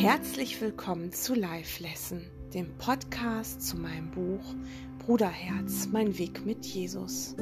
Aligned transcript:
Herzlich 0.00 0.58
willkommen 0.62 1.12
zu 1.12 1.34
Live 1.34 1.78
Lesson, 1.78 2.24
dem 2.54 2.74
Podcast 2.78 3.60
zu 3.60 3.76
meinem 3.76 4.10
Buch 4.10 4.54
Bruderherz, 4.98 5.88
mein 5.92 6.16
Weg 6.16 6.46
mit 6.46 6.64
Jesus. 6.64 7.36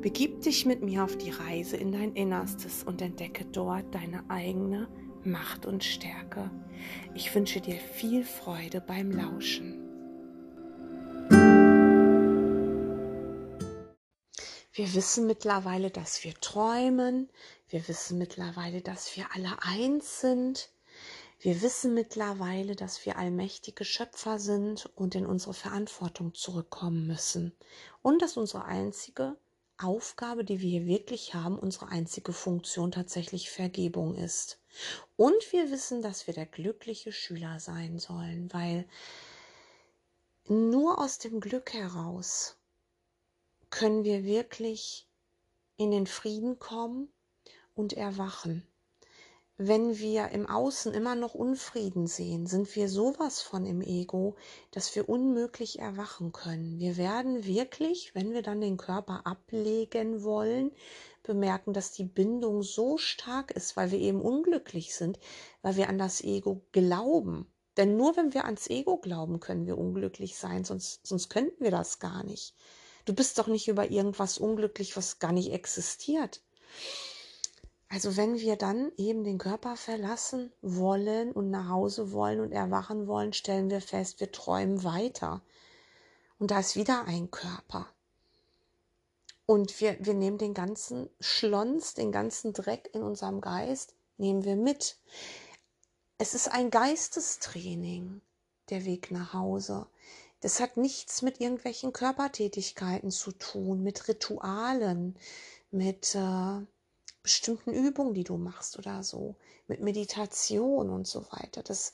Begib 0.00 0.40
dich 0.40 0.66
mit 0.66 0.82
mir 0.82 1.04
auf 1.04 1.16
die 1.16 1.30
Reise 1.30 1.76
in 1.76 1.92
dein 1.92 2.14
Innerstes 2.14 2.82
und 2.82 3.00
entdecke 3.00 3.44
dort 3.44 3.94
deine 3.94 4.28
eigene 4.28 4.88
Macht 5.22 5.64
und 5.64 5.84
Stärke. 5.84 6.50
Ich 7.14 7.32
wünsche 7.36 7.60
dir 7.60 7.76
viel 7.76 8.24
Freude 8.24 8.80
beim 8.80 9.12
Lauschen. 9.12 9.78
Wir 14.72 14.92
wissen 14.92 15.28
mittlerweile, 15.28 15.92
dass 15.92 16.24
wir 16.24 16.34
träumen. 16.34 17.30
Wir 17.68 17.86
wissen 17.86 18.18
mittlerweile, 18.18 18.80
dass 18.80 19.16
wir 19.16 19.26
alle 19.32 19.56
eins 19.62 20.20
sind. 20.20 20.72
Wir 21.42 21.60
wissen 21.60 21.92
mittlerweile, 21.92 22.76
dass 22.76 23.04
wir 23.04 23.18
allmächtige 23.18 23.84
Schöpfer 23.84 24.38
sind 24.38 24.86
und 24.94 25.16
in 25.16 25.26
unsere 25.26 25.54
Verantwortung 25.54 26.34
zurückkommen 26.34 27.08
müssen. 27.08 27.52
Und 28.00 28.22
dass 28.22 28.36
unsere 28.36 28.64
einzige 28.64 29.36
Aufgabe, 29.76 30.44
die 30.44 30.60
wir 30.60 30.70
hier 30.70 30.86
wirklich 30.86 31.34
haben, 31.34 31.58
unsere 31.58 31.88
einzige 31.88 32.32
Funktion 32.32 32.92
tatsächlich 32.92 33.50
Vergebung 33.50 34.14
ist. 34.14 34.60
Und 35.16 35.34
wir 35.50 35.72
wissen, 35.72 36.00
dass 36.00 36.28
wir 36.28 36.34
der 36.34 36.46
glückliche 36.46 37.10
Schüler 37.10 37.58
sein 37.58 37.98
sollen, 37.98 38.52
weil 38.52 38.86
nur 40.46 41.00
aus 41.00 41.18
dem 41.18 41.40
Glück 41.40 41.72
heraus 41.72 42.56
können 43.68 44.04
wir 44.04 44.22
wirklich 44.22 45.08
in 45.76 45.90
den 45.90 46.06
Frieden 46.06 46.60
kommen 46.60 47.08
und 47.74 47.94
erwachen. 47.94 48.64
Wenn 49.58 49.98
wir 49.98 50.30
im 50.30 50.48
Außen 50.48 50.94
immer 50.94 51.14
noch 51.14 51.34
Unfrieden 51.34 52.06
sehen, 52.06 52.46
sind 52.46 52.74
wir 52.74 52.88
sowas 52.88 53.42
von 53.42 53.66
im 53.66 53.82
Ego, 53.82 54.34
dass 54.70 54.96
wir 54.96 55.10
unmöglich 55.10 55.78
erwachen 55.78 56.32
können. 56.32 56.78
Wir 56.78 56.96
werden 56.96 57.44
wirklich, 57.44 58.14
wenn 58.14 58.32
wir 58.32 58.40
dann 58.42 58.62
den 58.62 58.78
Körper 58.78 59.26
ablegen 59.26 60.24
wollen, 60.24 60.72
bemerken, 61.22 61.74
dass 61.74 61.92
die 61.92 62.04
Bindung 62.04 62.62
so 62.62 62.96
stark 62.96 63.50
ist, 63.50 63.76
weil 63.76 63.90
wir 63.90 63.98
eben 63.98 64.22
unglücklich 64.22 64.94
sind, 64.94 65.18
weil 65.60 65.76
wir 65.76 65.90
an 65.90 65.98
das 65.98 66.22
Ego 66.22 66.62
glauben. 66.72 67.46
Denn 67.76 67.96
nur 67.96 68.16
wenn 68.16 68.32
wir 68.32 68.46
ans 68.46 68.68
Ego 68.68 68.96
glauben, 68.96 69.38
können 69.38 69.66
wir 69.66 69.76
unglücklich 69.76 70.38
sein, 70.38 70.64
sonst, 70.64 71.06
sonst 71.06 71.28
könnten 71.28 71.62
wir 71.62 71.70
das 71.70 71.98
gar 71.98 72.24
nicht. 72.24 72.54
Du 73.04 73.14
bist 73.14 73.38
doch 73.38 73.48
nicht 73.48 73.68
über 73.68 73.90
irgendwas 73.90 74.38
unglücklich, 74.38 74.96
was 74.96 75.18
gar 75.18 75.32
nicht 75.32 75.52
existiert. 75.52 76.42
Also 77.92 78.16
wenn 78.16 78.38
wir 78.38 78.56
dann 78.56 78.90
eben 78.96 79.22
den 79.22 79.36
Körper 79.36 79.76
verlassen 79.76 80.50
wollen 80.62 81.30
und 81.30 81.50
nach 81.50 81.68
Hause 81.68 82.10
wollen 82.10 82.40
und 82.40 82.50
erwachen 82.50 83.06
wollen, 83.06 83.34
stellen 83.34 83.68
wir 83.68 83.82
fest, 83.82 84.18
wir 84.18 84.32
träumen 84.32 84.82
weiter. 84.82 85.42
Und 86.38 86.50
da 86.50 86.60
ist 86.60 86.74
wieder 86.74 87.04
ein 87.04 87.30
Körper. 87.30 87.86
Und 89.44 89.78
wir, 89.82 89.98
wir 90.00 90.14
nehmen 90.14 90.38
den 90.38 90.54
ganzen 90.54 91.10
Schlons, 91.20 91.92
den 91.92 92.12
ganzen 92.12 92.54
Dreck 92.54 92.88
in 92.94 93.02
unserem 93.02 93.42
Geist, 93.42 93.94
nehmen 94.16 94.42
wir 94.44 94.56
mit. 94.56 94.96
Es 96.16 96.32
ist 96.32 96.50
ein 96.50 96.70
Geistestraining, 96.70 98.22
der 98.70 98.86
Weg 98.86 99.10
nach 99.10 99.34
Hause. 99.34 99.86
Das 100.40 100.60
hat 100.60 100.78
nichts 100.78 101.20
mit 101.20 101.42
irgendwelchen 101.42 101.92
Körpertätigkeiten 101.92 103.10
zu 103.10 103.32
tun, 103.32 103.82
mit 103.82 104.08
Ritualen, 104.08 105.14
mit 105.70 106.14
äh, 106.14 106.60
bestimmten 107.22 107.72
Übungen, 107.72 108.14
die 108.14 108.24
du 108.24 108.36
machst 108.36 108.78
oder 108.78 109.02
so, 109.02 109.36
mit 109.68 109.80
Meditation 109.80 110.90
und 110.90 111.06
so 111.06 111.24
weiter. 111.30 111.62
Das, 111.62 111.92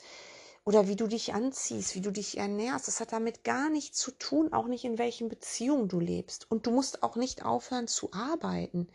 oder 0.65 0.89
wie 0.89 0.97
du 0.97 1.07
dich 1.07 1.35
anziehst, 1.35 1.95
wie 1.95 2.01
du 2.01 2.11
dich 2.11 2.39
ernährst. 2.39 2.89
Das 2.89 3.01
hat 3.01 3.13
damit 3.13 3.45
gar 3.45 3.71
nichts 3.71 3.99
zu 3.99 4.11
tun, 4.11 4.53
auch 4.53 4.67
nicht 4.67 4.85
in 4.85 4.99
welchen 4.99 5.29
Beziehungen 5.29 5.89
du 5.89 6.01
lebst. 6.01 6.51
Und 6.51 6.67
du 6.67 6.71
musst 6.71 7.03
auch 7.03 7.17
nicht 7.17 7.45
aufhören 7.45 7.89
zu 7.89 8.13
arbeiten. 8.13 8.89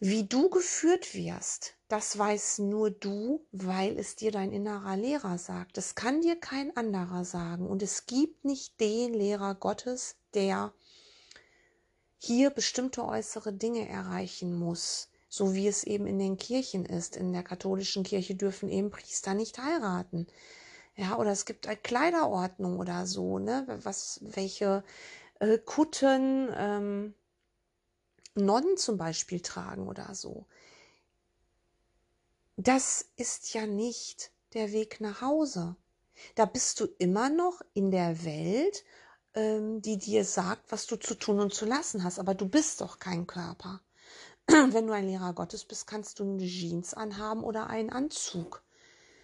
Wie 0.00 0.24
du 0.24 0.50
geführt 0.50 1.14
wirst, 1.14 1.74
das 1.88 2.18
weiß 2.18 2.58
nur 2.58 2.90
du, 2.90 3.46
weil 3.52 3.98
es 3.98 4.16
dir 4.16 4.32
dein 4.32 4.52
innerer 4.52 4.96
Lehrer 4.96 5.38
sagt. 5.38 5.76
Das 5.76 5.94
kann 5.94 6.20
dir 6.20 6.34
kein 6.36 6.76
anderer 6.76 7.24
sagen. 7.24 7.68
Und 7.68 7.82
es 7.82 8.06
gibt 8.06 8.44
nicht 8.44 8.80
den 8.80 9.14
Lehrer 9.14 9.54
Gottes, 9.54 10.16
der 10.34 10.74
hier 12.24 12.50
bestimmte 12.50 13.04
äußere 13.04 13.52
Dinge 13.52 13.88
erreichen 13.88 14.54
muss, 14.54 15.08
so 15.28 15.54
wie 15.54 15.68
es 15.68 15.84
eben 15.84 16.06
in 16.06 16.18
den 16.18 16.36
Kirchen 16.36 16.86
ist. 16.86 17.16
In 17.16 17.32
der 17.32 17.42
katholischen 17.42 18.04
Kirche 18.04 18.34
dürfen 18.34 18.68
eben 18.68 18.90
Priester 18.90 19.34
nicht 19.34 19.58
heiraten. 19.58 20.26
Ja, 20.96 21.18
oder 21.18 21.30
es 21.30 21.44
gibt 21.44 21.66
eine 21.66 21.76
Kleiderordnung 21.76 22.78
oder 22.78 23.06
so, 23.06 23.38
ne, 23.38 23.66
was, 23.82 24.20
welche 24.22 24.84
äh, 25.40 25.58
Kutten 25.58 26.52
ähm, 26.56 27.14
Nonnen 28.34 28.76
zum 28.76 28.96
Beispiel 28.96 29.40
tragen 29.40 29.88
oder 29.88 30.14
so 30.14 30.46
das 32.56 33.06
ist 33.16 33.52
ja 33.54 33.66
nicht 33.66 34.30
der 34.52 34.72
Weg 34.72 35.00
nach 35.00 35.20
Hause. 35.20 35.76
Da 36.36 36.44
bist 36.44 36.80
du 36.80 36.86
immer 36.98 37.28
noch 37.28 37.60
in 37.72 37.90
der 37.90 38.24
Welt, 38.24 38.84
die 39.36 39.98
dir 39.98 40.24
sagt, 40.24 40.70
was 40.70 40.86
du 40.86 40.96
zu 40.96 41.16
tun 41.16 41.40
und 41.40 41.52
zu 41.52 41.66
lassen 41.66 42.04
hast. 42.04 42.18
Aber 42.18 42.34
du 42.34 42.48
bist 42.48 42.80
doch 42.80 43.00
kein 43.00 43.26
Körper. 43.26 43.80
Wenn 44.46 44.86
du 44.86 44.92
ein 44.92 45.06
Lehrer 45.06 45.32
Gottes 45.32 45.64
bist, 45.64 45.86
kannst 45.86 46.18
du 46.18 46.24
eine 46.24 46.46
Jeans 46.46 46.94
anhaben 46.94 47.42
oder 47.42 47.66
einen 47.68 47.90
Anzug. 47.90 48.62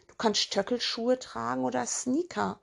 Du 0.09 0.15
kannst 0.17 0.41
Stöckelschuhe 0.41 1.19
tragen 1.19 1.65
oder 1.65 1.87
Sneaker 1.87 2.61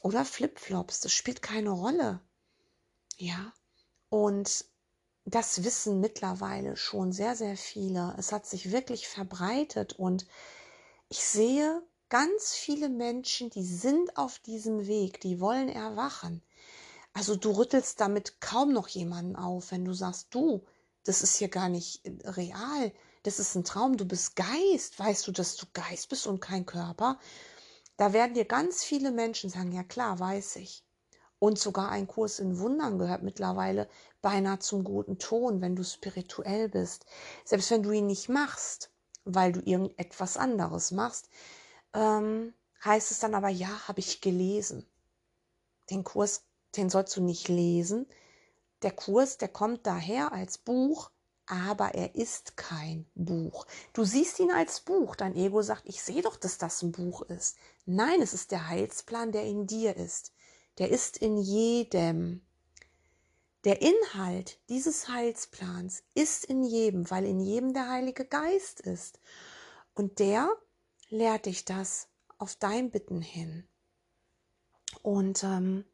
oder 0.00 0.24
Flipflops. 0.24 1.00
Das 1.00 1.12
spielt 1.12 1.42
keine 1.42 1.70
Rolle. 1.70 2.20
Ja. 3.16 3.52
Und 4.08 4.64
das 5.24 5.62
wissen 5.64 6.00
mittlerweile 6.00 6.76
schon 6.76 7.12
sehr, 7.12 7.36
sehr 7.36 7.56
viele. 7.56 8.14
Es 8.16 8.32
hat 8.32 8.46
sich 8.46 8.72
wirklich 8.72 9.08
verbreitet 9.08 9.92
und 9.92 10.26
ich 11.10 11.22
sehe 11.22 11.82
ganz 12.08 12.54
viele 12.54 12.88
Menschen, 12.88 13.50
die 13.50 13.64
sind 13.64 14.16
auf 14.16 14.38
diesem 14.38 14.86
Weg, 14.86 15.20
die 15.20 15.40
wollen 15.40 15.68
erwachen. 15.68 16.42
Also 17.12 17.36
du 17.36 17.50
rüttelst 17.50 18.00
damit 18.00 18.40
kaum 18.40 18.72
noch 18.72 18.88
jemanden 18.88 19.36
auf, 19.36 19.72
wenn 19.72 19.84
du 19.84 19.92
sagst, 19.92 20.28
du, 20.30 20.64
das 21.04 21.22
ist 21.22 21.36
hier 21.36 21.48
gar 21.48 21.68
nicht 21.68 22.02
real, 22.24 22.92
das 23.22 23.38
ist 23.38 23.54
ein 23.54 23.64
Traum, 23.64 23.96
du 23.96 24.04
bist 24.04 24.36
Geist, 24.36 24.98
weißt 24.98 25.26
du, 25.26 25.32
dass 25.32 25.56
du 25.56 25.66
Geist 25.72 26.08
bist 26.08 26.26
und 26.26 26.40
kein 26.40 26.66
Körper? 26.66 27.18
Da 27.96 28.12
werden 28.12 28.34
dir 28.34 28.44
ganz 28.44 28.84
viele 28.84 29.10
Menschen 29.10 29.50
sagen, 29.50 29.72
ja 29.72 29.82
klar, 29.82 30.20
weiß 30.20 30.56
ich. 30.56 30.84
Und 31.40 31.58
sogar 31.58 31.90
ein 31.90 32.06
Kurs 32.06 32.38
in 32.38 32.58
Wundern 32.58 32.98
gehört 32.98 33.22
mittlerweile 33.22 33.88
beinahe 34.22 34.58
zum 34.58 34.84
guten 34.84 35.18
Ton, 35.18 35.60
wenn 35.60 35.76
du 35.76 35.84
spirituell 35.84 36.68
bist. 36.68 37.06
Selbst 37.44 37.70
wenn 37.70 37.82
du 37.82 37.90
ihn 37.90 38.06
nicht 38.06 38.28
machst, 38.28 38.90
weil 39.24 39.52
du 39.52 39.60
irgendetwas 39.60 40.36
anderes 40.36 40.90
machst, 40.90 41.28
ähm, 41.94 42.54
heißt 42.84 43.10
es 43.10 43.20
dann 43.20 43.34
aber, 43.34 43.48
ja, 43.48 43.88
habe 43.88 44.00
ich 44.00 44.20
gelesen. 44.20 44.86
Den 45.90 46.04
Kurs, 46.04 46.44
den 46.76 46.90
sollst 46.90 47.16
du 47.16 47.22
nicht 47.22 47.48
lesen. 47.48 48.06
Der 48.82 48.92
Kurs, 48.92 49.38
der 49.38 49.48
kommt 49.48 49.86
daher 49.86 50.32
als 50.32 50.58
Buch, 50.58 51.10
aber 51.46 51.94
er 51.94 52.14
ist 52.14 52.56
kein 52.56 53.06
Buch. 53.14 53.66
Du 53.92 54.04
siehst 54.04 54.38
ihn 54.38 54.50
als 54.50 54.80
Buch. 54.80 55.16
Dein 55.16 55.34
Ego 55.34 55.62
sagt, 55.62 55.82
ich 55.86 56.02
sehe 56.02 56.22
doch, 56.22 56.36
dass 56.36 56.58
das 56.58 56.82
ein 56.82 56.92
Buch 56.92 57.22
ist. 57.22 57.56
Nein, 57.86 58.20
es 58.20 58.34
ist 58.34 58.50
der 58.50 58.68
Heilsplan, 58.68 59.32
der 59.32 59.44
in 59.44 59.66
dir 59.66 59.96
ist 59.96 60.32
der 60.78 60.90
ist 60.90 61.18
in 61.18 61.36
jedem. 61.36 62.42
Der 63.64 63.82
Inhalt 63.82 64.60
dieses 64.68 65.08
Heilsplans 65.08 66.04
ist 66.14 66.44
in 66.44 66.62
jedem, 66.62 67.10
weil 67.10 67.24
in 67.24 67.40
jedem 67.40 67.74
der 67.74 67.90
Heilige 67.90 68.24
Geist 68.24 68.80
ist. 68.80 69.18
Und 69.94 70.20
der 70.20 70.48
lehrt 71.08 71.46
dich 71.46 71.64
das 71.64 72.08
auf 72.38 72.56
dein 72.56 72.90
Bitten 72.90 73.20
hin. 73.20 73.66
Und 75.02 75.44
ähm, 75.44 75.84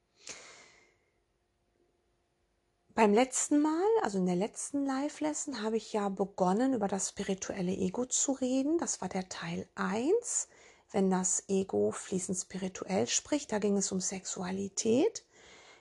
beim 2.94 3.12
letzten 3.12 3.60
Mal, 3.60 3.86
also 4.02 4.18
in 4.18 4.26
der 4.26 4.36
letzten 4.36 4.86
Live-Lesson, 4.86 5.62
habe 5.62 5.76
ich 5.76 5.92
ja 5.92 6.08
begonnen, 6.08 6.74
über 6.74 6.88
das 6.88 7.10
spirituelle 7.10 7.72
Ego 7.72 8.06
zu 8.06 8.32
reden. 8.32 8.78
Das 8.78 9.00
war 9.00 9.08
der 9.08 9.28
Teil 9.28 9.68
1 9.74 10.48
wenn 10.94 11.10
das 11.10 11.42
Ego 11.48 11.90
fließend 11.90 12.38
spirituell 12.38 13.08
spricht. 13.08 13.50
Da 13.50 13.58
ging 13.58 13.76
es 13.76 13.90
um 13.90 14.00
Sexualität, 14.00 15.24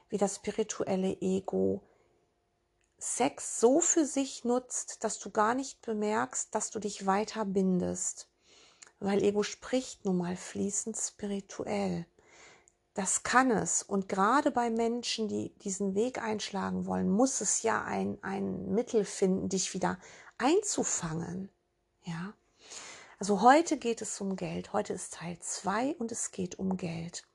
wie 0.10 0.18
das 0.18 0.38
spirituelle 0.38 1.16
Ego 1.22 1.84
Sex 2.98 3.60
so 3.60 3.80
für 3.80 4.06
sich 4.06 4.44
nutzt, 4.44 5.04
dass 5.04 5.20
du 5.20 5.30
gar 5.30 5.56
nicht 5.56 5.82
bemerkst, 5.82 6.56
dass 6.56 6.72
du 6.72 6.80
dich 6.80 7.06
weiter 7.06 7.46
bindest. 7.46 8.28
Weil 9.04 9.22
Ego 9.22 9.44
spricht 9.44 10.06
nun 10.06 10.18
mal 10.18 10.38
fließend 10.38 10.96
spirituell. 10.96 12.06
Das 12.94 13.24
kann 13.24 13.52
es. 13.52 13.84
Und 13.84 14.08
gerade 14.08 14.50
bei 14.50 14.70
Menschen, 14.70 15.28
die 15.28 15.54
diesen 15.60 15.94
Weg 15.94 16.22
einschlagen 16.22 16.86
wollen, 16.86 17.10
muss 17.10 17.42
es 17.42 17.64
ja 17.64 17.84
ein, 17.84 18.18
ein 18.22 18.74
Mittel 18.74 19.04
finden, 19.04 19.50
dich 19.50 19.74
wieder 19.74 20.00
einzufangen. 20.38 21.50
Ja. 22.04 22.34
Also 23.20 23.42
heute 23.42 23.76
geht 23.76 24.02
es 24.02 24.22
um 24.22 24.38
Geld. 24.38 24.72
Heute 24.72 24.94
ist 24.94 25.16
Teil 25.16 25.38
2 25.38 25.96
und 26.00 26.14
es 26.14 26.32
geht 26.32 26.58
um 26.58 26.78
Geld. 26.78 27.28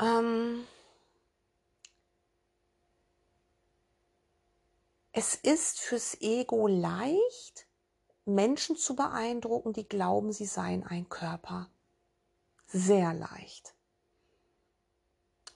Ähm 0.00 0.66
es 5.12 5.36
ist 5.36 5.78
fürs 5.78 6.20
Ego 6.20 6.66
leicht, 6.66 7.67
Menschen 8.28 8.76
zu 8.76 8.94
beeindrucken, 8.94 9.72
die 9.72 9.88
glauben, 9.88 10.32
sie 10.32 10.46
seien 10.46 10.84
ein 10.84 11.08
Körper. 11.08 11.68
Sehr 12.66 13.14
leicht. 13.14 13.74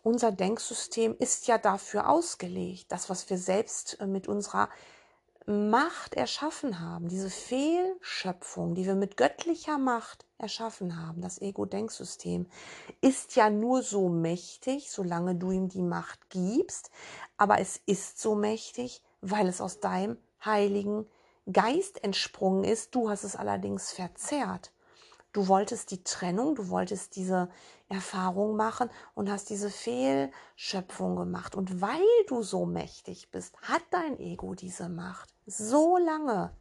Unser 0.02 0.32
Denksystem 0.32 1.14
ist 1.18 1.46
ja 1.46 1.58
dafür 1.58 2.08
ausgelegt, 2.08 2.90
das, 2.90 3.08
was 3.08 3.30
wir 3.30 3.38
selbst 3.38 4.00
äh, 4.00 4.06
mit 4.06 4.26
unserer 4.26 4.68
Macht 5.46 6.14
erschaffen 6.14 6.80
haben, 6.80 7.08
diese 7.08 7.30
Fehlschöpfung, 7.30 8.74
die 8.74 8.86
wir 8.86 8.94
mit 8.94 9.16
göttlicher 9.16 9.76
Macht 9.76 10.24
erschaffen 10.38 11.00
haben, 11.04 11.20
das 11.20 11.40
Ego-Denksystem, 11.40 12.46
ist 13.00 13.34
ja 13.34 13.50
nur 13.50 13.82
so 13.82 14.08
mächtig, 14.08 14.90
solange 14.90 15.34
du 15.34 15.50
ihm 15.50 15.68
die 15.68 15.82
Macht 15.82 16.30
gibst, 16.30 16.90
aber 17.36 17.58
es 17.58 17.80
ist 17.86 18.20
so 18.20 18.36
mächtig, 18.36 19.02
weil 19.20 19.48
es 19.48 19.60
aus 19.60 19.80
deinem 19.80 20.16
heiligen 20.44 21.06
Geist 21.50 22.02
entsprungen 22.04 22.64
ist. 22.64 22.94
Du 22.94 23.10
hast 23.10 23.24
es 23.24 23.36
allerdings 23.36 23.92
verzerrt. 23.92 24.72
Du 25.32 25.48
wolltest 25.48 25.90
die 25.90 26.04
Trennung, 26.04 26.54
du 26.54 26.68
wolltest 26.68 27.16
diese 27.16 27.48
Erfahrung 27.88 28.54
machen 28.54 28.90
und 29.14 29.30
hast 29.30 29.48
diese 29.48 29.70
Fehlschöpfung 29.70 31.16
gemacht. 31.16 31.54
Und 31.54 31.80
weil 31.80 32.02
du 32.26 32.42
so 32.42 32.66
mächtig 32.66 33.30
bist, 33.30 33.56
hat 33.62 33.82
dein 33.90 34.18
Ego 34.18 34.54
diese 34.54 34.90
Macht. 34.90 35.34
So 35.46 35.96
lange, 35.96 36.54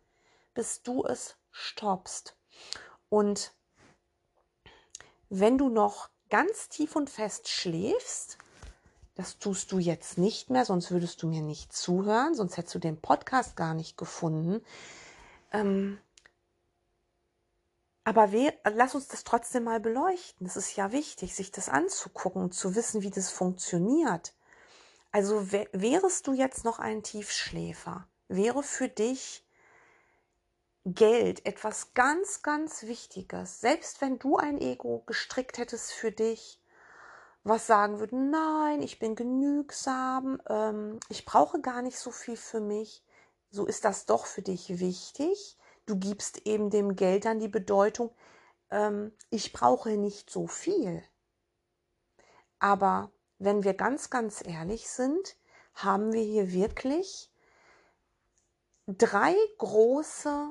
bis 0.54 0.84
du 0.84 1.04
es 1.04 1.36
stoppst. 1.52 2.38
Und 3.10 3.54
wenn 5.28 5.58
du 5.58 5.68
noch 5.68 6.10
ganz 6.30 6.70
tief 6.70 6.96
und 6.96 7.10
fest 7.10 7.50
schläfst, 7.50 8.38
das 9.16 9.38
tust 9.40 9.72
du 9.72 9.80
jetzt 9.80 10.18
nicht 10.18 10.50
mehr, 10.50 10.66
sonst 10.66 10.92
würdest 10.92 11.22
du 11.22 11.28
mir 11.28 11.42
nicht 11.42 11.74
zuhören, 11.74 12.34
sonst 12.36 12.58
hättest 12.58 12.76
du 12.76 12.80
den 12.80 13.00
Podcast 13.00 13.56
gar 13.56 13.74
nicht 13.74 13.98
gefunden. 13.98 14.64
Ähm, 15.52 16.00
aber 18.04 18.32
we 18.32 18.54
lass 18.74 18.96
uns 18.96 19.08
das 19.08 19.24
trotzdem 19.24 19.66
mal 19.66 19.80
beleuchten. 19.80 20.48
Es 20.48 20.56
ist 20.56 20.76
ja 20.76 20.92
wichtig, 20.92 21.36
sich 21.36 21.52
das 21.52 21.70
anzugucken, 21.70 22.52
zu 22.52 22.76
wissen, 22.76 23.04
wie 23.04 23.12
das 23.12 23.30
funktioniert. 23.30 24.34
Also 25.12 25.52
wärest 25.52 26.26
du 26.28 26.34
jetzt 26.34 26.64
noch 26.64 26.80
ein 26.80 27.04
Tiefschläfer, 27.04 28.08
wäre 28.30 28.64
für 28.64 28.88
dich 28.88 29.46
Geld 30.86 31.46
etwas 31.46 31.94
ganz, 31.94 32.42
ganz 32.42 32.84
Wichtiges. 32.84 33.60
Selbst 33.60 34.02
wenn 34.02 34.18
du 34.18 34.38
ein 34.38 34.60
Ego 34.60 35.04
gestrickt 35.06 35.58
hättest 35.58 35.92
für 35.92 36.12
dich, 36.12 36.61
was 37.44 37.68
sagen 37.68 38.00
würde, 38.00 38.16
nein, 38.16 38.82
ich 38.82 39.00
bin 39.00 39.16
genügsam, 39.16 40.42
ähm, 40.48 41.00
ich 41.10 41.26
brauche 41.26 41.60
gar 41.62 41.82
nicht 41.82 41.98
so 41.98 42.12
viel 42.12 42.38
für 42.38 42.60
mich, 42.60 43.04
so 43.50 43.66
ist 43.66 43.84
das 43.86 44.06
doch 44.06 44.26
für 44.26 44.42
dich 44.42 44.80
wichtig. 44.80 45.58
Du 45.86 45.98
gibst 45.98 46.46
eben 46.46 46.70
dem 46.70 46.96
Geld 46.96 47.26
dann 47.26 47.40
die 47.40 47.48
Bedeutung, 47.48 48.12
ähm, 48.70 49.12
ich 49.30 49.54
brauche 49.54 49.98
nicht 49.98 50.30
so 50.30 50.48
viel. 50.48 51.04
Aber 52.60 53.12
wenn 53.40 53.64
wir 53.64 53.74
ganz, 53.74 54.12
ganz 54.12 54.46
ehrlich 54.46 54.88
sind, 54.88 55.36
haben 55.74 56.14
wir 56.14 56.22
hier 56.22 56.54
wirklich 56.54 57.32
drei 58.86 59.36
große 59.58 60.50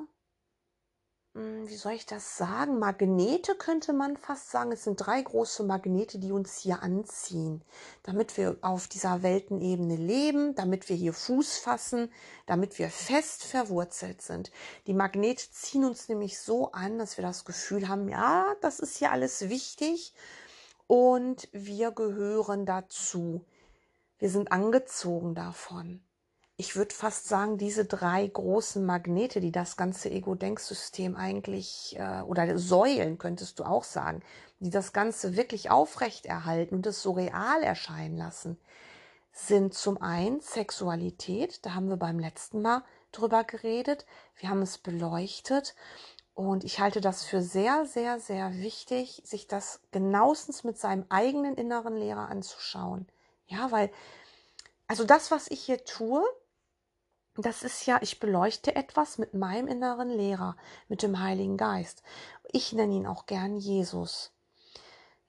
wie 1.33 1.77
soll 1.77 1.93
ich 1.93 2.05
das 2.05 2.35
sagen? 2.35 2.77
Magnete 2.77 3.55
könnte 3.55 3.93
man 3.93 4.17
fast 4.17 4.51
sagen. 4.51 4.73
Es 4.73 4.83
sind 4.83 4.97
drei 4.97 5.21
große 5.21 5.63
Magnete, 5.63 6.19
die 6.19 6.33
uns 6.33 6.57
hier 6.57 6.83
anziehen, 6.83 7.63
damit 8.03 8.35
wir 8.35 8.57
auf 8.59 8.89
dieser 8.89 9.23
Weltenebene 9.23 9.95
leben, 9.95 10.55
damit 10.55 10.89
wir 10.89 10.97
hier 10.97 11.13
Fuß 11.13 11.57
fassen, 11.59 12.11
damit 12.47 12.77
wir 12.79 12.89
fest 12.89 13.43
verwurzelt 13.43 14.21
sind. 14.21 14.51
Die 14.87 14.93
Magnete 14.93 15.49
ziehen 15.51 15.85
uns 15.85 16.09
nämlich 16.09 16.37
so 16.37 16.73
an, 16.73 16.99
dass 16.99 17.15
wir 17.17 17.23
das 17.23 17.45
Gefühl 17.45 17.87
haben, 17.87 18.09
ja, 18.09 18.53
das 18.59 18.79
ist 18.81 18.97
hier 18.97 19.11
alles 19.11 19.47
wichtig 19.47 20.13
und 20.87 21.47
wir 21.53 21.91
gehören 21.91 22.65
dazu. 22.65 23.45
Wir 24.19 24.29
sind 24.29 24.51
angezogen 24.51 25.33
davon 25.33 26.03
ich 26.61 26.75
würde 26.75 26.93
fast 26.93 27.27
sagen, 27.27 27.57
diese 27.57 27.85
drei 27.85 28.27
großen 28.27 28.85
Magnete, 28.85 29.41
die 29.41 29.51
das 29.51 29.77
ganze 29.77 30.11
Ego-Denksystem 30.11 31.15
eigentlich, 31.15 31.95
äh, 31.97 32.21
oder 32.21 32.55
Säulen 32.59 33.17
könntest 33.17 33.57
du 33.57 33.63
auch 33.63 33.83
sagen, 33.83 34.21
die 34.59 34.69
das 34.69 34.93
Ganze 34.93 35.35
wirklich 35.35 35.71
aufrecht 35.71 36.27
erhalten 36.27 36.75
und 36.75 36.85
es 36.85 37.01
so 37.01 37.13
real 37.13 37.63
erscheinen 37.63 38.15
lassen, 38.15 38.59
sind 39.31 39.73
zum 39.73 39.99
einen 40.03 40.39
Sexualität, 40.39 41.65
da 41.65 41.73
haben 41.73 41.89
wir 41.89 41.97
beim 41.97 42.19
letzten 42.19 42.61
Mal 42.61 42.83
drüber 43.11 43.43
geredet, 43.43 44.05
wir 44.35 44.49
haben 44.49 44.61
es 44.61 44.77
beleuchtet. 44.77 45.73
Und 46.35 46.63
ich 46.63 46.79
halte 46.79 47.01
das 47.01 47.23
für 47.23 47.41
sehr, 47.41 47.87
sehr, 47.87 48.19
sehr 48.19 48.53
wichtig, 48.53 49.23
sich 49.25 49.47
das 49.47 49.81
genauestens 49.91 50.63
mit 50.63 50.77
seinem 50.77 51.05
eigenen 51.09 51.55
inneren 51.55 51.95
Lehrer 51.95 52.29
anzuschauen. 52.29 53.07
Ja, 53.47 53.71
weil, 53.71 53.91
also 54.87 55.03
das, 55.05 55.31
was 55.31 55.49
ich 55.49 55.59
hier 55.61 55.83
tue, 55.85 56.23
das 57.37 57.63
ist 57.63 57.85
ja, 57.85 57.99
ich 58.01 58.19
beleuchte 58.19 58.75
etwas 58.75 59.17
mit 59.17 59.33
meinem 59.33 59.67
inneren 59.67 60.09
Lehrer, 60.09 60.57
mit 60.87 61.01
dem 61.01 61.19
Heiligen 61.19 61.57
Geist. 61.57 62.03
Ich 62.51 62.73
nenne 62.73 62.93
ihn 62.95 63.07
auch 63.07 63.25
gern 63.25 63.57
Jesus. 63.57 64.31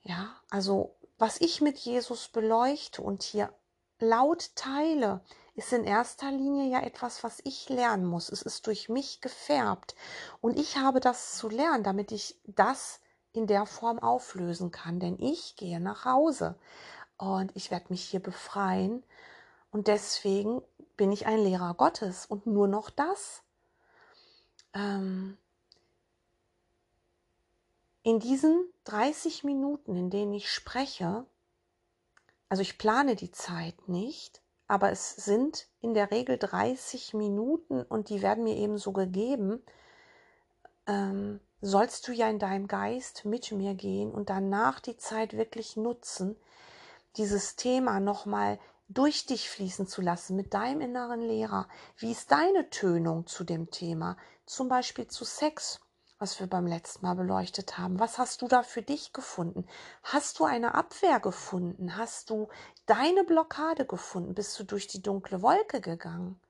Ja, 0.02 0.34
also 0.50 0.96
was 1.18 1.40
ich 1.40 1.60
mit 1.60 1.78
Jesus 1.78 2.28
beleuchte 2.28 3.02
und 3.02 3.22
hier 3.22 3.52
laut 4.00 4.50
teile, 4.56 5.20
ist 5.54 5.72
in 5.72 5.84
erster 5.84 6.30
Linie 6.30 6.70
ja 6.70 6.82
etwas, 6.82 7.22
was 7.22 7.40
ich 7.44 7.68
lernen 7.68 8.04
muss. 8.04 8.28
Es 8.28 8.42
ist 8.42 8.66
durch 8.66 8.88
mich 8.88 9.20
gefärbt. 9.20 9.94
Und 10.40 10.58
ich 10.58 10.78
habe 10.78 10.98
das 10.98 11.36
zu 11.36 11.48
lernen, 11.48 11.84
damit 11.84 12.10
ich 12.10 12.40
das 12.46 13.00
in 13.32 13.46
der 13.46 13.66
Form 13.66 13.98
auflösen 13.98 14.70
kann. 14.70 14.98
Denn 14.98 15.18
ich 15.20 15.56
gehe 15.56 15.78
nach 15.78 16.04
Hause 16.04 16.58
und 17.18 17.52
ich 17.54 17.70
werde 17.70 17.86
mich 17.90 18.02
hier 18.02 18.20
befreien. 18.20 19.04
Und 19.72 19.88
deswegen 19.88 20.62
bin 20.96 21.10
ich 21.10 21.26
ein 21.26 21.40
Lehrer 21.40 21.74
Gottes 21.74 22.26
und 22.26 22.46
nur 22.46 22.68
noch 22.68 22.90
das. 22.90 23.42
Ähm, 24.74 25.38
in 28.02 28.20
diesen 28.20 28.70
30 28.84 29.44
Minuten, 29.44 29.96
in 29.96 30.10
denen 30.10 30.34
ich 30.34 30.50
spreche, 30.50 31.24
also 32.48 32.60
ich 32.60 32.76
plane 32.76 33.16
die 33.16 33.32
Zeit 33.32 33.88
nicht, 33.88 34.42
aber 34.68 34.90
es 34.90 35.16
sind 35.16 35.68
in 35.80 35.94
der 35.94 36.10
Regel 36.10 36.36
30 36.36 37.14
Minuten 37.14 37.82
und 37.82 38.10
die 38.10 38.20
werden 38.20 38.44
mir 38.44 38.56
eben 38.56 38.76
so 38.76 38.92
gegeben, 38.92 39.62
ähm, 40.86 41.40
sollst 41.62 42.08
du 42.08 42.12
ja 42.12 42.28
in 42.28 42.38
deinem 42.38 42.68
Geist 42.68 43.24
mit 43.24 43.52
mir 43.52 43.74
gehen 43.74 44.12
und 44.12 44.28
danach 44.28 44.80
die 44.80 44.96
Zeit 44.96 45.34
wirklich 45.34 45.76
nutzen, 45.76 46.36
dieses 47.16 47.56
Thema 47.56 48.00
nochmal 48.00 48.58
durch 48.88 49.26
dich 49.26 49.48
fließen 49.48 49.86
zu 49.86 50.02
lassen 50.02 50.36
mit 50.36 50.54
deinem 50.54 50.80
inneren 50.80 51.20
Lehrer. 51.20 51.68
Wie 51.96 52.12
ist 52.12 52.30
deine 52.30 52.70
Tönung 52.70 53.26
zu 53.26 53.44
dem 53.44 53.70
Thema? 53.70 54.16
Zum 54.46 54.68
Beispiel 54.68 55.06
zu 55.06 55.24
Sex, 55.24 55.80
was 56.18 56.38
wir 56.38 56.46
beim 56.46 56.66
letzten 56.66 57.06
Mal 57.06 57.14
beleuchtet 57.14 57.78
haben. 57.78 57.98
Was 57.98 58.18
hast 58.18 58.42
du 58.42 58.48
da 58.48 58.62
für 58.62 58.82
dich 58.82 59.12
gefunden? 59.12 59.66
Hast 60.02 60.38
du 60.38 60.44
eine 60.44 60.74
Abwehr 60.74 61.20
gefunden? 61.20 61.96
Hast 61.96 62.30
du 62.30 62.48
deine 62.86 63.24
Blockade 63.24 63.86
gefunden? 63.86 64.34
Bist 64.34 64.58
du 64.58 64.64
durch 64.64 64.86
die 64.86 65.02
dunkle 65.02 65.42
Wolke 65.42 65.80
gegangen? 65.80 66.40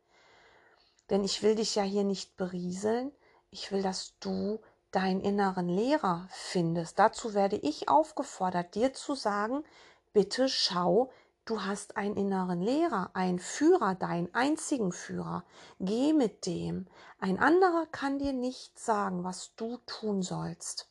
Denn 1.10 1.24
ich 1.24 1.42
will 1.42 1.54
dich 1.54 1.74
ja 1.74 1.82
hier 1.82 2.04
nicht 2.04 2.36
berieseln. 2.36 3.12
Ich 3.50 3.70
will, 3.72 3.82
dass 3.82 4.18
du 4.18 4.60
deinen 4.90 5.20
inneren 5.20 5.68
Lehrer 5.68 6.28
findest. 6.30 6.98
Dazu 6.98 7.34
werde 7.34 7.56
ich 7.56 7.88
aufgefordert, 7.88 8.74
dir 8.74 8.92
zu 8.92 9.14
sagen, 9.14 9.64
bitte 10.12 10.48
schau, 10.48 11.10
Du 11.44 11.64
hast 11.64 11.96
einen 11.96 12.16
inneren 12.16 12.60
Lehrer, 12.60 13.10
einen 13.14 13.40
Führer, 13.40 13.96
deinen 13.96 14.32
einzigen 14.32 14.92
Führer. 14.92 15.44
Geh 15.80 16.12
mit 16.12 16.46
dem. 16.46 16.86
Ein 17.18 17.38
anderer 17.38 17.86
kann 17.86 18.20
dir 18.20 18.32
nicht 18.32 18.78
sagen, 18.78 19.24
was 19.24 19.54
du 19.56 19.78
tun 19.86 20.22
sollst. 20.22 20.88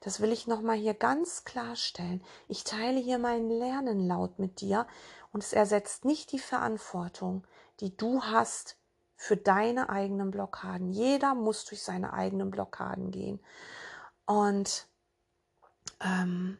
Das 0.00 0.20
will 0.20 0.32
ich 0.32 0.46
nochmal 0.46 0.76
hier 0.76 0.94
ganz 0.94 1.44
klarstellen. 1.44 2.24
Ich 2.48 2.64
teile 2.64 2.98
hier 2.98 3.18
meinen 3.18 3.50
Lernen 3.50 4.06
laut 4.06 4.38
mit 4.38 4.60
dir 4.62 4.86
und 5.32 5.42
es 5.42 5.52
ersetzt 5.52 6.06
nicht 6.06 6.32
die 6.32 6.38
Verantwortung, 6.38 7.46
die 7.80 7.94
du 7.94 8.22
hast 8.22 8.78
für 9.16 9.36
deine 9.36 9.90
eigenen 9.90 10.30
Blockaden. 10.30 10.90
Jeder 10.90 11.34
muss 11.34 11.66
durch 11.66 11.82
seine 11.82 12.14
eigenen 12.14 12.50
Blockaden 12.50 13.10
gehen. 13.10 13.40
Und 14.24 14.88
ähm, 16.00 16.58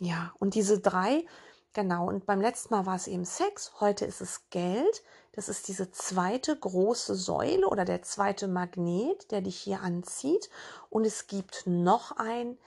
ja, 0.00 0.32
und 0.38 0.54
diese 0.54 0.80
drei 0.80 1.24
Genau, 1.74 2.06
und 2.06 2.26
beim 2.26 2.40
letzten 2.40 2.74
Mal 2.74 2.84
war 2.84 2.96
es 2.96 3.06
eben 3.06 3.24
Sex, 3.24 3.72
heute 3.80 4.04
ist 4.04 4.20
es 4.20 4.50
Geld. 4.50 5.02
Das 5.32 5.48
ist 5.48 5.68
diese 5.68 5.90
zweite 5.90 6.54
große 6.54 7.14
Säule 7.14 7.66
oder 7.66 7.86
der 7.86 8.02
zweite 8.02 8.46
Magnet, 8.46 9.30
der 9.30 9.40
dich 9.40 9.56
hier 9.58 9.80
anzieht. 9.80 10.50
Und 10.90 11.06
es 11.06 11.26
gibt 11.26 11.66
noch 11.66 12.12
ein, 12.18 12.58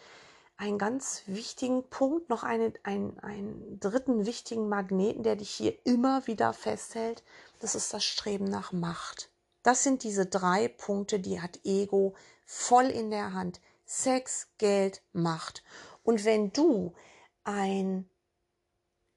einen 0.58 0.80
ganz 0.80 1.22
wichtigen 1.28 1.88
Punkt, 1.88 2.30
noch 2.30 2.42
eine, 2.42 2.74
ein, 2.82 3.20
einen 3.20 3.80
dritten 3.80 4.26
wichtigen 4.26 4.70
Magneten, 4.70 5.22
der 5.22 5.36
dich 5.36 5.52
hier 5.52 5.78
immer 5.86 6.26
wieder 6.26 6.54
festhält. 6.54 7.24
Das 7.60 7.76
ist 7.76 7.94
das 7.94 8.04
Streben 8.04 8.46
nach 8.46 8.72
Macht. 8.72 9.30
Das 9.62 9.84
sind 9.84 10.02
diese 10.02 10.26
drei 10.26 10.68
Punkte, 10.68 11.20
die 11.20 11.42
hat 11.42 11.60
Ego 11.64 12.16
voll 12.46 12.86
in 12.86 13.12
der 13.12 13.34
Hand. 13.34 13.62
Sex, 13.86 14.48
Geld, 14.58 15.04
Macht. 15.14 15.64
Und 16.04 16.26
wenn 16.26 16.52
du 16.52 16.96
ein 17.44 18.10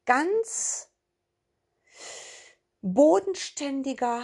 ganz 0.08 0.88
bodenständiger 2.80 4.22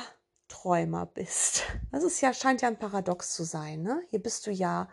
Träumer 0.49 1.05
bist. 1.05 1.65
Das 1.93 2.03
ist 2.03 2.23
ja, 2.23 2.33
scheint 2.33 2.63
ja 2.63 2.69
ein 2.69 2.79
Paradox 2.79 3.35
zu 3.35 3.45
sein. 3.45 3.83
Ne? 3.83 4.03
Hier 4.09 4.23
bist 4.23 4.47
du 4.47 4.51
ja 4.51 4.89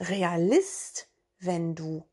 Realist, 0.00 1.08
wenn 1.38 1.76
du 1.76 2.04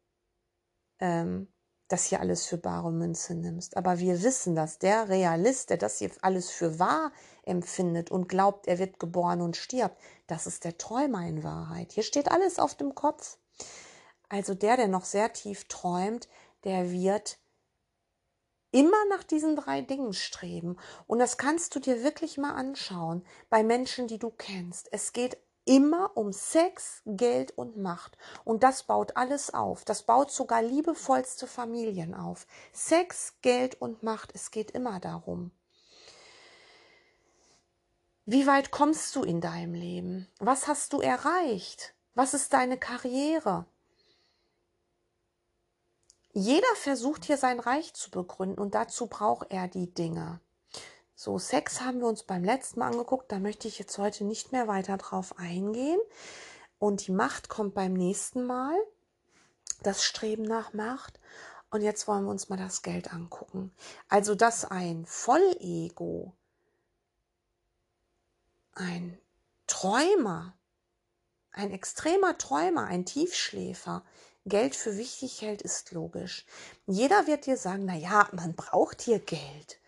ähm, 0.99 1.51
das 1.87 2.05
hier 2.05 2.19
alles 2.19 2.45
für 2.45 2.59
bare 2.59 2.91
Münze 2.91 3.33
nimmst. 3.33 3.75
Aber 3.75 3.97
wir 3.97 4.21
wissen, 4.21 4.55
dass 4.55 4.77
der 4.77 5.09
Realist, 5.09 5.71
der 5.71 5.77
das 5.77 5.97
hier 5.97 6.11
alles 6.21 6.51
für 6.51 6.77
wahr 6.77 7.11
empfindet 7.41 8.11
und 8.11 8.29
glaubt, 8.29 8.67
er 8.67 8.77
wird 8.77 8.99
geboren 8.99 9.41
und 9.41 9.57
stirbt, 9.57 9.99
das 10.27 10.45
ist 10.45 10.63
der 10.63 10.77
Träumer 10.77 11.25
in 11.25 11.43
Wahrheit. 11.43 11.91
Hier 11.91 12.03
steht 12.03 12.29
alles 12.29 12.59
auf 12.59 12.75
dem 12.75 12.93
Kopf. 12.93 13.39
Also 14.29 14.53
der, 14.53 14.77
der 14.77 14.89
noch 14.89 15.05
sehr 15.05 15.33
tief 15.33 15.67
träumt, 15.67 16.29
der 16.65 16.91
wird 16.91 17.39
immer 18.75 19.05
nach 19.09 19.23
diesen 19.23 19.55
drei 19.55 19.79
Dingen 19.79 20.11
streben. 20.11 20.75
Und 21.07 21.19
das 21.19 21.37
kannst 21.37 21.73
du 21.75 21.79
dir 21.79 22.03
wirklich 22.03 22.37
mal 22.37 22.55
anschauen 22.55 23.25
bei 23.49 23.63
Menschen, 23.63 24.07
die 24.07 24.19
du 24.19 24.31
kennst. 24.31 24.89
Es 24.91 25.13
geht 25.13 25.37
immer 25.63 26.11
um 26.15 26.33
Sex, 26.33 27.01
Geld 27.05 27.57
und 27.57 27.77
Macht. 27.77 28.17
Und 28.43 28.63
das 28.63 28.83
baut 28.83 29.15
alles 29.15 29.53
auf. 29.53 29.85
Das 29.85 30.03
baut 30.03 30.29
sogar 30.29 30.61
liebevollste 30.61 31.47
Familien 31.47 32.13
auf. 32.13 32.47
Sex, 32.73 33.35
Geld 33.41 33.79
und 33.79 34.03
Macht. 34.03 34.35
Es 34.35 34.51
geht 34.51 34.71
immer 34.71 34.99
darum. 34.99 35.51
Wie 38.25 38.45
weit 38.45 38.71
kommst 38.71 39.15
du 39.15 39.23
in 39.23 39.39
deinem 39.39 39.73
Leben? 39.73 40.27
Was 40.39 40.67
hast 40.67 40.91
du 40.91 40.99
erreicht? 40.99 41.95
Was 42.13 42.33
ist 42.33 42.51
deine 42.51 42.77
Karriere? 42.77 43.67
Jeder 46.37 46.75
versucht 46.75 47.23
hier 47.23 47.37
sein 47.37 47.61
Reich 47.61 47.93
zu 47.93 48.11
begründen 48.11 48.59
und 48.59 48.75
dazu 48.75 49.07
braucht 49.07 49.51
er 49.51 49.69
die 49.69 49.93
Dinge. 49.93 50.41
So, 51.15 51.39
Sex 51.39 51.79
haben 51.79 52.01
wir 52.01 52.07
uns 52.07 52.23
beim 52.23 52.43
letzten 52.43 52.81
Mal 52.81 52.91
angeguckt, 52.91 53.31
da 53.31 53.39
möchte 53.39 53.69
ich 53.69 53.79
jetzt 53.79 53.97
heute 53.97 54.25
nicht 54.25 54.51
mehr 54.51 54.67
weiter 54.67 54.97
drauf 54.97 55.39
eingehen. 55.39 55.99
Und 56.77 57.07
die 57.07 57.13
Macht 57.13 57.47
kommt 57.47 57.73
beim 57.73 57.93
nächsten 57.93 58.45
Mal, 58.45 58.75
das 59.81 60.03
Streben 60.03 60.43
nach 60.43 60.73
Macht. 60.73 61.21
Und 61.71 61.81
jetzt 61.81 62.05
wollen 62.05 62.25
wir 62.25 62.31
uns 62.31 62.49
mal 62.49 62.57
das 62.57 62.81
Geld 62.81 63.13
angucken. 63.13 63.73
Also, 64.09 64.35
dass 64.35 64.65
ein 64.65 65.05
Vollego, 65.05 66.33
ein 68.73 69.17
Träumer, 69.67 70.57
ein 71.51 71.71
extremer 71.71 72.37
Träumer, 72.37 72.87
ein 72.87 73.05
Tiefschläfer 73.05 74.03
Geld 74.45 74.75
für 74.75 74.97
wichtig 74.97 75.41
hält, 75.41 75.61
ist 75.61 75.91
logisch. 75.91 76.45
Jeder 76.85 77.27
wird 77.27 77.45
dir 77.45 77.57
sagen, 77.57 77.85
na 77.85 77.95
ja, 77.95 78.29
man 78.31 78.53
braucht 78.53 79.01
hier 79.01 79.19
Geld. 79.19 79.79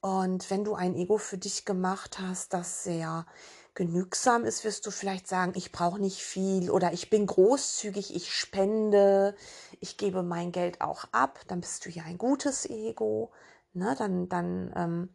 Und 0.00 0.50
wenn 0.50 0.64
du 0.64 0.74
ein 0.74 0.96
Ego 0.96 1.18
für 1.18 1.38
dich 1.38 1.64
gemacht 1.64 2.18
hast, 2.18 2.54
das 2.54 2.82
sehr 2.84 3.26
genügsam 3.74 4.44
ist, 4.44 4.64
wirst 4.64 4.84
du 4.86 4.90
vielleicht 4.90 5.28
sagen, 5.28 5.52
ich 5.54 5.72
brauche 5.72 6.00
nicht 6.00 6.22
viel 6.22 6.70
oder 6.70 6.92
ich 6.92 7.08
bin 7.08 7.26
großzügig, 7.26 8.14
ich 8.14 8.34
spende, 8.34 9.34
ich 9.80 9.96
gebe 9.96 10.22
mein 10.22 10.52
Geld 10.52 10.80
auch 10.80 11.04
ab, 11.12 11.40
dann 11.48 11.60
bist 11.60 11.84
du 11.86 11.90
ja 11.90 12.02
ein 12.04 12.18
gutes 12.18 12.68
Ego. 12.68 13.30
Ne? 13.74 13.94
Dann, 13.98 14.28
dann 14.28 14.72
ähm, 14.76 15.08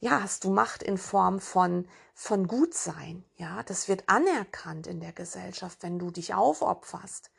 ja, 0.00 0.22
hast 0.22 0.44
du 0.44 0.50
Macht 0.50 0.82
in 0.82 0.96
Form 0.96 1.40
von, 1.40 1.86
von 2.14 2.48
Gutsein. 2.48 3.24
Ja, 3.36 3.62
das 3.62 3.86
wird 3.86 4.08
anerkannt 4.08 4.86
in 4.86 5.00
der 5.00 5.12
Gesellschaft, 5.12 5.82
wenn 5.82 5.98
du 5.98 6.10
dich 6.10 6.34
aufopferst. 6.34 7.30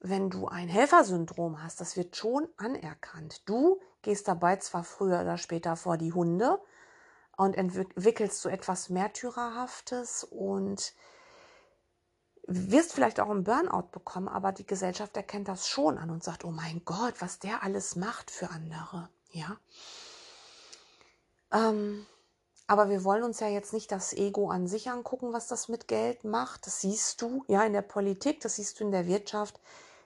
Wenn 0.00 0.30
du 0.30 0.48
ein 0.48 0.68
Helfersyndrom 0.68 1.62
hast, 1.62 1.80
das 1.80 1.96
wird 1.96 2.16
schon 2.16 2.48
anerkannt. 2.56 3.48
Du 3.48 3.80
gehst 4.02 4.26
dabei 4.26 4.56
zwar 4.56 4.82
früher 4.82 5.20
oder 5.20 5.38
später 5.38 5.76
vor 5.76 5.96
die 5.96 6.12
Hunde 6.12 6.60
und 7.36 7.56
entwickelst 7.56 8.40
so 8.40 8.48
etwas 8.48 8.88
Märtyrerhaftes 8.88 10.24
und 10.24 10.92
wirst 12.46 12.92
vielleicht 12.92 13.20
auch 13.20 13.30
einen 13.30 13.44
Burnout 13.44 13.90
bekommen, 13.92 14.28
aber 14.28 14.50
die 14.50 14.66
Gesellschaft 14.66 15.16
erkennt 15.16 15.46
das 15.46 15.68
schon 15.68 15.98
an 15.98 16.10
und 16.10 16.24
sagt, 16.24 16.44
oh 16.44 16.50
mein 16.50 16.82
Gott, 16.84 17.14
was 17.20 17.38
der 17.38 17.62
alles 17.62 17.94
macht 17.94 18.30
für 18.30 18.50
andere. 18.50 19.08
Ja. 19.30 19.56
Ähm, 21.52 22.06
aber 22.66 22.88
wir 22.88 23.02
wollen 23.02 23.24
uns 23.24 23.40
ja 23.40 23.48
jetzt 23.48 23.72
nicht 23.72 23.90
das 23.90 24.12
Ego 24.12 24.48
an 24.48 24.68
sich 24.68 24.90
angucken, 24.90 25.32
was 25.32 25.48
das 25.48 25.68
mit 25.68 25.88
Geld 25.88 26.22
macht. 26.22 26.66
Das 26.66 26.80
siehst 26.80 27.20
du 27.20 27.44
ja 27.48 27.64
in 27.64 27.72
der 27.72 27.82
Politik, 27.82 28.40
das 28.40 28.56
siehst 28.56 28.78
du 28.78 28.84
in 28.84 28.92
der 28.92 29.06
Wirtschaft. 29.06 29.60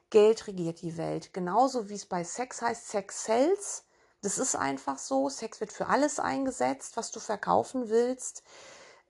Geld 0.08 0.46
regiert 0.46 0.80
die 0.80 0.96
Welt. 0.96 1.34
Genauso 1.34 1.88
wie 1.88 1.94
es 1.94 2.06
bei 2.06 2.24
Sex 2.24 2.62
heißt, 2.62 2.88
Sex 2.88 3.24
sells. 3.24 3.84
Das 4.22 4.38
ist 4.38 4.56
einfach 4.56 4.96
so. 4.96 5.28
Sex 5.28 5.60
wird 5.60 5.72
für 5.72 5.88
alles 5.88 6.18
eingesetzt, 6.18 6.96
was 6.96 7.10
du 7.10 7.20
verkaufen 7.20 7.90
willst. 7.90 8.42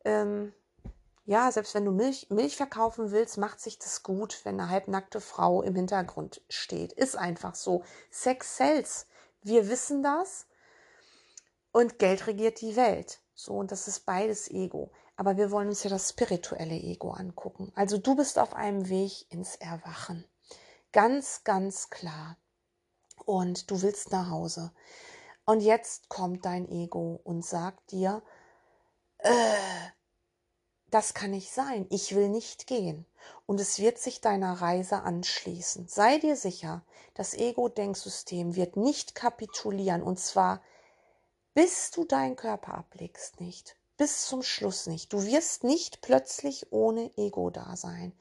Ähm, 0.05 0.53
ja, 1.25 1.53
selbst 1.53 1.75
wenn 1.75 1.85
du 1.85 1.93
Milch, 1.93 2.27
Milch 2.31 2.57
verkaufen 2.57 3.13
willst, 3.13 3.39
macht 3.39 3.61
sich 3.61 3.79
das 3.79 4.03
gut, 4.03 4.41
wenn 4.45 4.59
eine 4.59 4.69
halbnackte 4.69 5.21
Frau 5.21 5.63
im 5.63 5.77
Hintergrund 5.77 6.43
steht. 6.49 6.93
Ist 6.93 7.17
einfach 7.17 7.55
so. 7.55 7.85
Sex 8.11 8.57
sells. 8.57 9.07
Wir 9.43 9.69
wissen 9.69 10.03
das 10.03 10.47
und 11.75 11.99
Geld 11.99 12.29
regiert 12.29 12.61
die 12.61 12.77
Welt. 12.77 13.21
So, 13.35 13.55
und 13.55 13.73
das 13.73 13.89
ist 13.89 14.07
beides 14.07 14.49
Ego. 14.49 14.93
Aber 15.17 15.37
wir 15.37 15.51
wollen 15.51 15.69
uns 15.69 15.83
ja 15.83 15.91
das 15.91 16.09
spirituelle 16.09 16.77
Ego 16.77 17.11
angucken. 17.11 17.73
Also 17.75 17.99
du 17.99 18.15
bist 18.15 18.39
auf 18.39 18.55
einem 18.55 18.89
Weg 18.89 19.27
ins 19.33 19.57
Erwachen. 19.57 20.25
Ganz, 20.93 21.43
ganz 21.43 21.91
klar. 21.91 22.37
Und 23.25 23.73
du 23.73 23.83
willst 23.83 24.13
nach 24.13 24.31
Hause. 24.31 24.73
Und 25.47 25.63
jetzt 25.63 26.09
kommt 26.09 26.45
dein 26.45 26.69
Ego 26.69 27.21
und 27.25 27.45
sagt 27.45 27.91
dir, 27.91 28.23
äh, 29.19 29.33
das 30.91 31.13
kann 31.13 31.33
nicht 31.33 31.51
sein. 31.51 31.87
Ich 31.91 32.15
will 32.15 32.29
nicht 32.29 32.69
gehen. 32.69 33.05
Und 33.47 33.59
es 33.59 33.81
wird 33.81 33.99
sich 33.99 34.21
deiner 34.21 34.53
Reise 34.53 35.03
anschließen. 35.03 35.89
Sei 35.89 36.19
dir 36.19 36.37
sicher, 36.37 36.85
das 37.15 37.35
Ego-Denksystem 37.35 38.55
wird 38.55 38.77
nicht 38.77 39.17
kapitulieren. 39.17 40.05
Und 40.05 40.21
zwar 40.21 40.63
bis 41.55 41.93
du 41.93 42.05
deinen 42.05 42.37
Körper 42.37 42.75
ablegst 42.75 43.41
nicht, 43.41 43.77
bis 43.97 44.27
zum 44.27 44.43
Schluss 44.43 44.87
nicht. 44.87 45.13
Du 45.13 45.25
wirst 45.25 45.63
nicht 45.63 46.01
plötzlich 46.03 46.73
ohne 46.73 47.17
Ego 47.17 47.51
da 47.51 47.77
sein, 47.77 48.13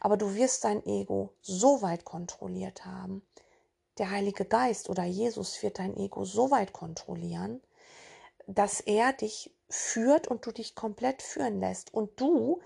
aber 0.00 0.16
du 0.16 0.34
wirst 0.34 0.64
dein 0.64 0.84
Ego 0.86 1.32
so 1.40 1.80
weit 1.82 2.04
kontrolliert 2.04 2.84
haben. 2.84 3.26
Der 3.98 4.10
Heilige 4.10 4.44
Geist 4.44 4.90
oder 4.90 5.04
Jesus 5.04 5.62
wird 5.62 5.78
dein 5.78 5.96
Ego 5.96 6.24
so 6.24 6.50
weit 6.50 6.72
kontrollieren, 6.72 7.62
dass 8.46 8.80
er 8.80 9.12
dich 9.12 9.54
führt 9.68 10.28
und 10.28 10.44
du 10.44 10.52
dich 10.52 10.74
komplett 10.74 11.22
führen 11.22 11.60
lässt. 11.60 11.92
Und 11.94 12.20
du 12.20 12.60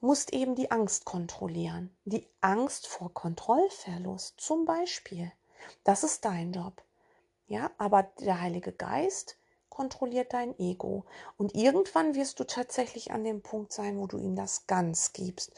musst 0.00 0.32
eben 0.32 0.54
die 0.54 0.70
Angst 0.70 1.04
kontrollieren. 1.04 1.94
Die 2.04 2.28
Angst 2.40 2.86
vor 2.86 3.12
Kontrollverlust 3.14 4.40
zum 4.40 4.64
Beispiel. 4.64 5.32
Das 5.84 6.04
ist 6.04 6.24
dein 6.24 6.52
Job. 6.52 6.82
Ja, 7.46 7.70
aber 7.78 8.04
der 8.20 8.40
Heilige 8.40 8.72
Geist 8.72 9.36
kontrolliert 9.72 10.34
dein 10.34 10.58
Ego. 10.58 11.06
Und 11.38 11.54
irgendwann 11.54 12.14
wirst 12.14 12.38
du 12.38 12.44
tatsächlich 12.44 13.10
an 13.10 13.24
dem 13.24 13.40
Punkt 13.40 13.72
sein, 13.72 13.98
wo 13.98 14.06
du 14.06 14.18
ihm 14.18 14.36
das 14.36 14.66
ganz 14.66 15.14
gibst 15.14 15.52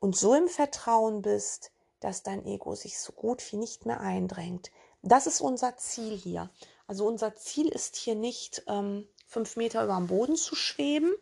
und 0.00 0.16
so 0.16 0.34
im 0.34 0.48
Vertrauen 0.48 1.20
bist, 1.20 1.70
dass 2.00 2.22
dein 2.22 2.46
Ego 2.46 2.74
sich 2.74 2.98
so 2.98 3.12
gut 3.12 3.42
wie 3.52 3.56
nicht 3.56 3.84
mehr 3.84 4.00
eindrängt. 4.00 4.70
Das 5.02 5.26
ist 5.26 5.42
unser 5.42 5.76
Ziel 5.76 6.16
hier. 6.16 6.48
Also 6.86 7.06
unser 7.06 7.36
Ziel 7.36 7.68
ist 7.68 7.96
hier 7.96 8.14
nicht 8.14 8.62
ähm, 8.68 9.06
fünf 9.26 9.56
Meter 9.56 9.84
über 9.84 9.96
dem 9.96 10.06
Boden 10.06 10.36
zu 10.36 10.54
schweben 10.54 11.12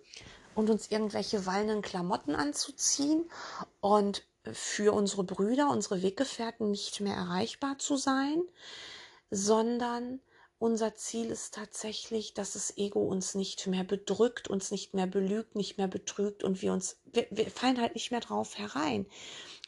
und 0.54 0.70
uns 0.70 0.92
irgendwelche 0.92 1.46
wallenden 1.46 1.82
Klamotten 1.82 2.36
anzuziehen 2.36 3.28
und 3.80 4.24
für 4.52 4.92
unsere 4.92 5.24
Brüder, 5.24 5.68
unsere 5.70 6.00
Weggefährten 6.00 6.70
nicht 6.70 7.00
mehr 7.00 7.16
erreichbar 7.16 7.78
zu 7.78 7.96
sein, 7.96 8.40
sondern 9.32 10.20
unser 10.58 10.94
Ziel 10.94 11.26
ist 11.26 11.54
tatsächlich, 11.54 12.34
dass 12.34 12.54
das 12.54 12.76
Ego 12.78 13.02
uns 13.02 13.34
nicht 13.34 13.66
mehr 13.66 13.84
bedrückt, 13.84 14.48
uns 14.48 14.70
nicht 14.70 14.94
mehr 14.94 15.06
belügt, 15.06 15.54
nicht 15.54 15.76
mehr 15.76 15.88
betrügt 15.88 16.44
und 16.44 16.62
wir 16.62 16.72
uns, 16.72 16.96
wir, 17.04 17.26
wir 17.30 17.50
fallen 17.50 17.80
halt 17.80 17.94
nicht 17.94 18.10
mehr 18.10 18.20
drauf 18.20 18.56
herein. 18.56 19.06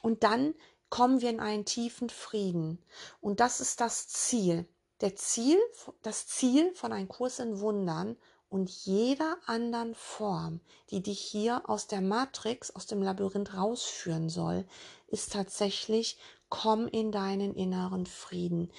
Und 0.03 0.25
dann 0.25 0.55
kommen 0.89 1.21
wir 1.21 1.31
in 1.31 1.41
einen 1.41 1.65
tiefen 1.65 2.09
Frieden. 2.09 2.79
Und 3.21 3.41
das 3.41 3.61
ist 3.61 3.81
das 3.81 4.09
Ziel. 4.09 4.67
Der 5.01 5.15
Ziel, 5.15 5.59
das 6.03 6.27
Ziel 6.27 6.75
von 6.75 6.93
einem 6.93 7.09
Kurs 7.09 7.39
in 7.39 7.61
Wundern 7.61 8.17
und 8.49 8.71
jeder 8.71 9.37
anderen 9.47 9.95
Form, 9.95 10.61
die 10.91 11.03
dich 11.03 11.21
hier 11.21 11.69
aus 11.69 11.87
der 11.87 12.01
Matrix, 12.01 12.71
aus 12.71 12.87
dem 12.87 13.03
Labyrinth 13.03 13.55
rausführen 13.55 14.31
soll, 14.31 14.67
ist 15.07 15.33
tatsächlich, 15.33 16.19
komm 16.49 16.89
in 16.89 17.13
deinen 17.13 17.55
inneren 17.55 18.07
Frieden. 18.07 18.73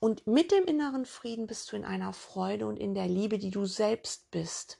Und 0.00 0.26
mit 0.26 0.52
dem 0.52 0.64
inneren 0.64 1.06
Frieden 1.06 1.46
bist 1.46 1.72
du 1.72 1.76
in 1.76 1.84
einer 1.84 2.12
Freude 2.12 2.66
und 2.66 2.76
in 2.76 2.94
der 2.94 3.08
Liebe, 3.08 3.38
die 3.38 3.50
du 3.50 3.64
selbst 3.64 4.30
bist. 4.30 4.78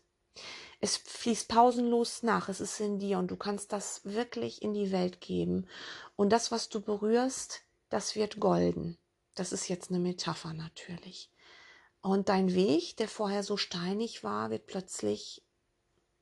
Es 0.80 0.96
fließt 0.96 1.48
pausenlos 1.48 2.22
nach, 2.22 2.48
es 2.48 2.60
ist 2.60 2.78
in 2.78 3.00
dir 3.00 3.18
und 3.18 3.30
du 3.30 3.36
kannst 3.36 3.72
das 3.72 4.04
wirklich 4.04 4.62
in 4.62 4.74
die 4.74 4.92
Welt 4.92 5.20
geben. 5.20 5.66
Und 6.14 6.30
das, 6.30 6.52
was 6.52 6.68
du 6.68 6.80
berührst, 6.80 7.62
das 7.88 8.14
wird 8.14 8.38
golden. 8.38 8.96
Das 9.34 9.52
ist 9.52 9.68
jetzt 9.68 9.90
eine 9.90 9.98
Metapher 9.98 10.52
natürlich. 10.52 11.32
Und 12.00 12.28
dein 12.28 12.54
Weg, 12.54 12.96
der 12.96 13.08
vorher 13.08 13.42
so 13.42 13.56
steinig 13.56 14.22
war, 14.22 14.50
wird 14.50 14.66
plötzlich 14.66 15.42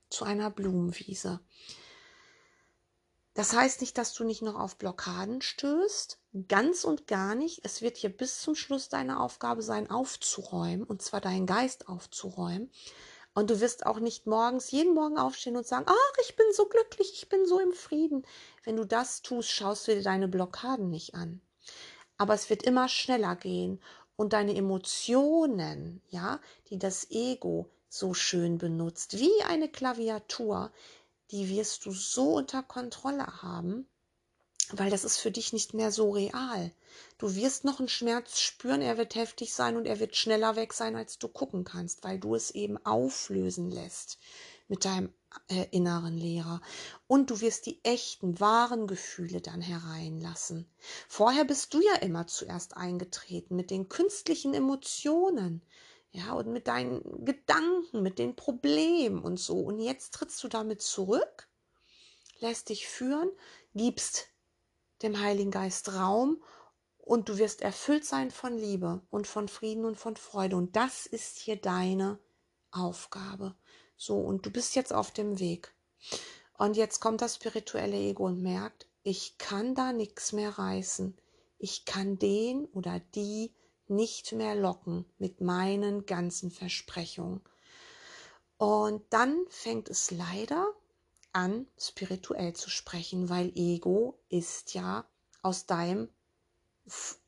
zu 0.09 0.25
einer 0.25 0.51
Blumenwiese. 0.51 1.41
Das 3.37 3.53
heißt 3.53 3.83
nicht, 3.83 3.99
dass 3.99 4.15
du 4.15 4.25
nicht 4.25 4.41
noch 4.41 4.59
auf 4.59 4.77
Blockaden 4.77 5.43
stößt, 5.43 6.19
ganz 6.49 6.85
und 6.85 7.07
gar 7.07 7.35
nicht. 7.35 7.61
Es 7.65 7.83
wird 7.83 7.99
hier 7.99 8.09
bis 8.09 8.41
zum 8.41 8.55
Schluss 8.55 8.89
deine 8.89 9.21
Aufgabe 9.21 9.61
sein, 9.61 9.91
aufzuräumen, 9.91 10.85
und 10.85 11.03
zwar 11.03 11.21
deinen 11.21 11.45
Geist 11.45 11.87
aufzuräumen. 11.87 12.71
Und 13.35 13.51
du 13.51 13.61
wirst 13.61 13.85
auch 13.85 14.01
nicht 14.01 14.27
morgens, 14.27 14.71
jeden 14.71 14.95
Morgen 14.95 15.19
aufstehen 15.19 15.59
und 15.59 15.67
sagen, 15.67 15.85
ach, 15.87 16.19
ich 16.27 16.35
bin 16.35 16.47
so 16.55 16.65
glücklich, 16.65 17.13
ich 17.13 17.29
bin 17.29 17.45
so 17.45 17.61
im 17.61 17.75
Frieden. 17.75 18.27
Wenn 18.65 18.77
du 18.77 18.87
das 18.87 19.21
tust, 19.21 19.51
schaust 19.51 19.87
du 19.87 19.95
dir 19.95 20.03
deine 20.03 20.29
Blockaden 20.29 20.89
nicht 20.89 21.15
an. 21.15 21.43
Aber 22.17 22.33
es 22.33 22.49
wird 22.49 22.63
immer 22.63 22.89
schneller 22.89 23.37
gehen 23.37 23.83
und 24.17 24.33
deine 24.33 24.57
Emotionen, 24.57 26.01
ja, 26.09 26.41
die 26.71 26.79
das 26.79 27.11
Ego 27.11 27.69
so 27.91 28.15
schön 28.15 28.57
benutzt, 28.57 29.19
wie 29.19 29.43
eine 29.47 29.69
Klaviatur, 29.69 30.73
die 31.31 31.49
wirst 31.49 31.87
du 31.87 31.93
so 31.93 32.35
unter 32.35 32.63
Kontrolle 32.63 33.43
haben, 33.43 33.89
weil 34.73 34.91
das 34.91 35.05
ist 35.05 35.19
für 35.19 35.31
dich 35.31 35.53
nicht 35.53 35.75
mehr 35.75 35.93
so 35.93 36.11
real. 36.11 36.73
Du 37.19 37.35
wirst 37.35 37.65
noch 37.65 37.79
einen 37.79 37.89
Schmerz 37.89 38.41
spüren, 38.41 38.83
er 38.83 38.99
wird 38.99 39.15
heftig 39.15 39.55
sein 39.55 39.77
und 39.77 39.87
er 39.87 40.01
wird 40.01 40.17
schneller 40.17 40.57
weg 40.57 40.73
sein, 40.73 40.97
als 40.97 41.19
du 41.19 41.29
gucken 41.29 41.65
kannst, 41.65 42.05
weil 42.05 42.19
du 42.19 42.35
es 42.35 42.51
eben 42.51 42.85
auflösen 42.85 43.71
lässt 43.71 44.19
mit 44.69 44.85
deinem 44.85 45.13
äh, 45.49 45.67
inneren 45.71 46.17
Lehrer. 46.17 46.61
Und 47.07 47.31
du 47.31 47.41
wirst 47.41 47.67
die 47.67 47.79
echten, 47.85 48.41
wahren 48.41 48.87
Gefühle 48.87 49.41
dann 49.41 49.61
hereinlassen. 49.61 50.69
Vorher 51.09 51.45
bist 51.45 51.73
du 51.75 51.81
ja 51.81 51.97
immer 51.97 52.27
zuerst 52.27 52.77
eingetreten 52.77 53.55
mit 53.55 53.71
den 53.71 53.89
künstlichen 53.89 54.55
Emotionen. 54.55 55.63
Ja, 56.13 56.33
und 56.33 56.49
mit 56.49 56.67
deinen 56.67 57.25
Gedanken, 57.25 58.03
mit 58.03 58.19
den 58.19 58.37
Problemen 58.37 59.23
und 59.23 59.39
so. 59.39 59.61
Und 59.61 59.79
jetzt 59.79 60.15
trittst 60.15 60.43
du 60.43 60.49
damit 60.49 60.81
zurück, 60.81 61.49
lässt 62.39 62.71
dich 62.71 62.89
führen, 62.89 63.31
gibst 63.75 64.29
dem 65.03 65.21
Heiligen 65.21 65.51
Geist 65.51 65.93
Raum 65.93 66.43
und 66.99 67.29
du 67.29 67.39
wirst 67.39 67.61
erfüllt 67.61 68.05
sein 68.05 68.31
von 68.31 68.57
Liebe 68.57 69.03
und 69.11 69.27
von 69.27 69.49
Frieden 69.49 69.85
und 69.85 69.97
von 69.97 70.17
Freude. 70.17 70.57
Und 70.57 70.75
das 70.75 71.07
ist 71.07 71.39
hier 71.39 71.57
deine 71.57 72.19
Aufgabe. 72.71 73.55
So, 73.97 74.19
und 74.19 74.45
du 74.45 74.51
bist 74.51 74.75
jetzt 74.75 74.93
auf 74.93 75.11
dem 75.11 75.39
Weg. 75.39 75.75
Und 76.59 76.77
jetzt 76.77 77.01
kommt 77.01 77.21
das 77.21 77.37
spirituelle 77.37 77.97
Ego 77.97 78.27
und 78.27 78.43
merkt, 78.43 78.89
ich 79.03 79.39
kann 79.39 79.75
da 79.75 79.93
nichts 79.93 80.33
mehr 80.33 80.59
reißen. 80.59 81.17
Ich 81.59 81.85
kann 81.85 82.19
den 82.19 82.67
oder 82.67 83.01
die 83.15 83.55
nicht 83.89 84.33
mehr 84.33 84.55
locken 84.55 85.05
mit 85.19 85.41
meinen 85.41 86.07
ganzen 86.07 86.51
Versprechungen. 86.51 87.41
Und 88.59 89.03
dann 89.11 89.45
fängt 89.49 89.89
es 89.89 90.11
leider 90.11 90.73
an, 91.33 91.67
spirituell 91.79 92.55
zu 92.55 92.71
sprechen, 92.71 93.29
weil 93.29 93.53
Ego 93.55 94.19
ist 94.29 94.75
ja 94.75 95.07
aus 95.43 95.67
deinem 95.67 96.09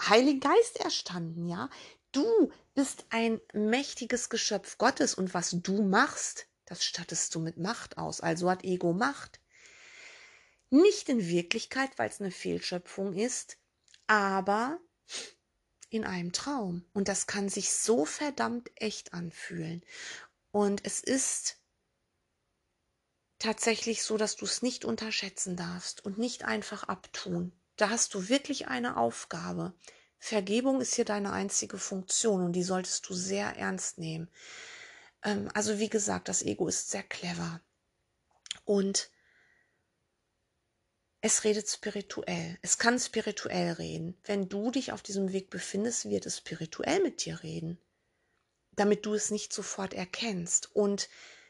Heiligen 0.00 0.40
Geist 0.40 0.80
erstanden, 0.80 1.46
ja. 1.46 1.68
Du 2.12 2.50
bist 2.74 3.04
ein 3.10 3.40
mächtiges 3.52 4.30
Geschöpf 4.30 4.78
Gottes 4.78 5.14
und 5.14 5.34
was 5.34 5.50
du 5.50 5.82
machst, 5.82 6.46
das 6.64 6.84
stattest 6.84 7.34
du 7.34 7.40
mit 7.40 7.58
Macht 7.58 7.98
aus. 7.98 8.20
Also 8.20 8.50
hat 8.50 8.64
Ego 8.64 8.92
Macht. 8.92 9.40
Nicht 10.70 11.08
in 11.08 11.26
Wirklichkeit, 11.26 11.90
weil 11.98 12.08
es 12.08 12.20
eine 12.20 12.30
Fehlschöpfung 12.30 13.14
ist, 13.14 13.58
aber 14.06 14.78
in 15.90 16.04
einem 16.04 16.32
Traum. 16.32 16.84
Und 16.92 17.08
das 17.08 17.26
kann 17.26 17.48
sich 17.48 17.72
so 17.72 18.04
verdammt 18.04 18.70
echt 18.76 19.12
anfühlen. 19.12 19.82
Und 20.50 20.84
es 20.84 21.00
ist 21.00 21.56
tatsächlich 23.38 24.02
so, 24.02 24.16
dass 24.16 24.36
du 24.36 24.44
es 24.44 24.62
nicht 24.62 24.84
unterschätzen 24.84 25.56
darfst 25.56 26.04
und 26.04 26.18
nicht 26.18 26.44
einfach 26.44 26.84
abtun. 26.84 27.52
Da 27.76 27.90
hast 27.90 28.14
du 28.14 28.28
wirklich 28.28 28.68
eine 28.68 28.96
Aufgabe. 28.96 29.72
Vergebung 30.18 30.80
ist 30.80 30.94
hier 30.94 31.04
deine 31.04 31.32
einzige 31.32 31.78
Funktion 31.78 32.42
und 32.44 32.52
die 32.52 32.64
solltest 32.64 33.08
du 33.08 33.14
sehr 33.14 33.56
ernst 33.56 33.98
nehmen. 33.98 34.28
Ähm, 35.22 35.48
also 35.54 35.78
wie 35.78 35.88
gesagt, 35.88 36.28
das 36.28 36.42
Ego 36.42 36.66
ist 36.66 36.90
sehr 36.90 37.04
clever 37.04 37.60
und 38.64 39.10
es 41.20 41.44
redet 41.44 41.68
spirituell. 41.68 42.58
Es 42.62 42.78
kann 42.78 42.98
spirituell 42.98 43.72
reden. 43.72 44.16
Wenn 44.24 44.48
du 44.48 44.70
dich 44.70 44.92
auf 44.92 45.02
diesem 45.02 45.32
Weg 45.32 45.50
befindest, 45.50 46.08
wird 46.08 46.26
es 46.26 46.38
spirituell 46.38 47.02
mit 47.02 47.24
dir 47.24 47.42
reden, 47.42 47.78
damit 48.72 49.04
du 49.04 49.14
es 49.14 49.30
nicht 49.30 49.52
sofort 49.52 49.94
erkennst. 49.94 50.74
Und 50.76 51.08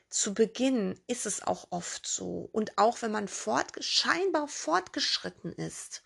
zu 0.08 0.32
Beginn 0.32 0.98
ist 1.06 1.26
es 1.26 1.42
auch 1.42 1.66
oft 1.70 2.06
so. 2.06 2.48
Und 2.52 2.78
auch 2.78 3.02
wenn 3.02 3.12
man 3.12 3.28
fort, 3.28 3.72
scheinbar 3.84 4.48
fortgeschritten 4.48 5.52
ist 5.52 6.02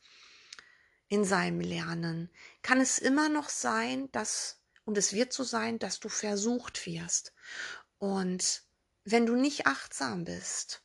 in 1.08 1.24
seinem 1.24 1.60
Lernen, 1.60 2.30
kann 2.62 2.80
es 2.80 2.98
immer 2.98 3.28
noch 3.28 3.48
sein, 3.48 4.10
dass, 4.10 4.60
und 4.84 4.98
es 4.98 5.12
wird 5.12 5.32
so 5.32 5.44
sein, 5.44 5.78
dass 5.78 6.00
du 6.00 6.08
versucht 6.08 6.84
wirst. 6.84 7.32
Und 7.98 8.64
wenn 9.04 9.26
du 9.26 9.36
nicht 9.36 9.66
achtsam 9.66 10.24
bist, 10.24 10.81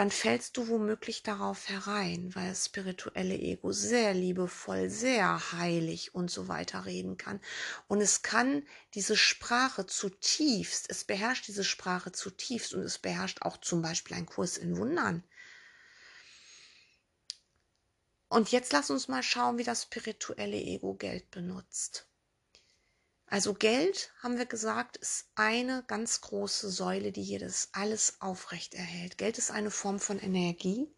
dann 0.00 0.10
fällst 0.10 0.56
du 0.56 0.68
womöglich 0.68 1.22
darauf 1.22 1.68
herein, 1.68 2.34
weil 2.34 2.48
das 2.48 2.64
spirituelle 2.64 3.34
Ego 3.38 3.70
sehr 3.70 4.14
liebevoll, 4.14 4.88
sehr 4.88 5.52
heilig 5.52 6.14
und 6.14 6.30
so 6.30 6.48
weiter 6.48 6.86
reden 6.86 7.18
kann. 7.18 7.38
Und 7.86 8.00
es 8.00 8.22
kann 8.22 8.66
diese 8.94 9.14
Sprache 9.14 9.84
zutiefst, 9.84 10.88
es 10.88 11.04
beherrscht 11.04 11.48
diese 11.48 11.64
Sprache 11.64 12.12
zutiefst 12.12 12.72
und 12.72 12.80
es 12.80 12.96
beherrscht 12.96 13.42
auch 13.42 13.58
zum 13.58 13.82
Beispiel 13.82 14.16
ein 14.16 14.24
Kurs 14.24 14.56
in 14.56 14.78
Wundern. 14.78 15.22
Und 18.30 18.50
jetzt 18.52 18.72
lass 18.72 18.88
uns 18.88 19.06
mal 19.06 19.22
schauen, 19.22 19.58
wie 19.58 19.64
das 19.64 19.82
spirituelle 19.82 20.56
Ego 20.56 20.94
Geld 20.94 21.30
benutzt. 21.30 22.09
Also 23.30 23.54
Geld, 23.54 24.10
haben 24.24 24.38
wir 24.38 24.46
gesagt, 24.46 24.96
ist 24.96 25.30
eine 25.36 25.84
ganz 25.86 26.20
große 26.20 26.68
Säule, 26.68 27.12
die 27.12 27.22
hier 27.22 27.38
das 27.38 27.68
alles 27.70 28.20
aufrecht 28.20 28.74
erhält. 28.74 29.18
Geld 29.18 29.38
ist 29.38 29.52
eine 29.52 29.70
Form 29.70 30.00
von 30.00 30.18
Energie. 30.18 30.92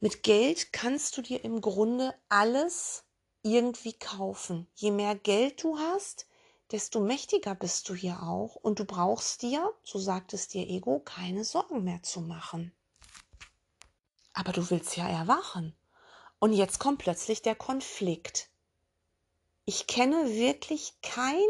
Mit 0.00 0.22
Geld 0.22 0.72
kannst 0.72 1.18
du 1.18 1.22
dir 1.22 1.44
im 1.44 1.60
Grunde 1.60 2.14
alles 2.30 3.04
irgendwie 3.42 3.92
kaufen. 3.92 4.68
Je 4.74 4.90
mehr 4.90 5.14
Geld 5.14 5.62
du 5.62 5.78
hast, 5.78 6.26
desto 6.70 6.98
mächtiger 6.98 7.54
bist 7.54 7.90
du 7.90 7.94
hier 7.94 8.22
auch 8.22 8.54
und 8.54 8.78
du 8.78 8.86
brauchst 8.86 9.42
dir, 9.42 9.70
so 9.84 9.98
sagt 9.98 10.32
es 10.32 10.48
dir 10.48 10.66
Ego, 10.66 11.00
keine 11.00 11.44
Sorgen 11.44 11.84
mehr 11.84 12.02
zu 12.02 12.22
machen. 12.22 12.72
Aber 14.32 14.52
du 14.52 14.70
willst 14.70 14.96
ja 14.96 15.06
erwachen. 15.06 15.76
Und 16.38 16.54
jetzt 16.54 16.78
kommt 16.78 17.00
plötzlich 17.00 17.42
der 17.42 17.54
Konflikt 17.54 18.48
ich 19.68 19.86
kenne 19.86 20.30
wirklich 20.30 20.94
kein, 21.02 21.44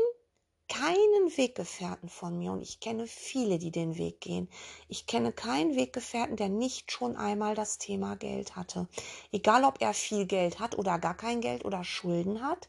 keinen 0.68 1.36
Weggefährten 1.36 2.08
von 2.08 2.36
mir 2.36 2.50
und 2.50 2.62
ich 2.62 2.80
kenne 2.80 3.06
viele, 3.06 3.60
die 3.60 3.70
den 3.70 3.96
Weg 3.96 4.20
gehen. 4.20 4.50
Ich 4.88 5.06
kenne 5.06 5.30
keinen 5.32 5.76
Weggefährten, 5.76 6.34
der 6.34 6.48
nicht 6.48 6.90
schon 6.90 7.16
einmal 7.16 7.54
das 7.54 7.78
Thema 7.78 8.16
Geld 8.16 8.56
hatte. 8.56 8.88
Egal, 9.30 9.62
ob 9.62 9.80
er 9.80 9.94
viel 9.94 10.26
Geld 10.26 10.58
hat 10.58 10.76
oder 10.76 10.98
gar 10.98 11.16
kein 11.16 11.40
Geld 11.40 11.64
oder 11.64 11.84
Schulden 11.84 12.42
hat. 12.42 12.68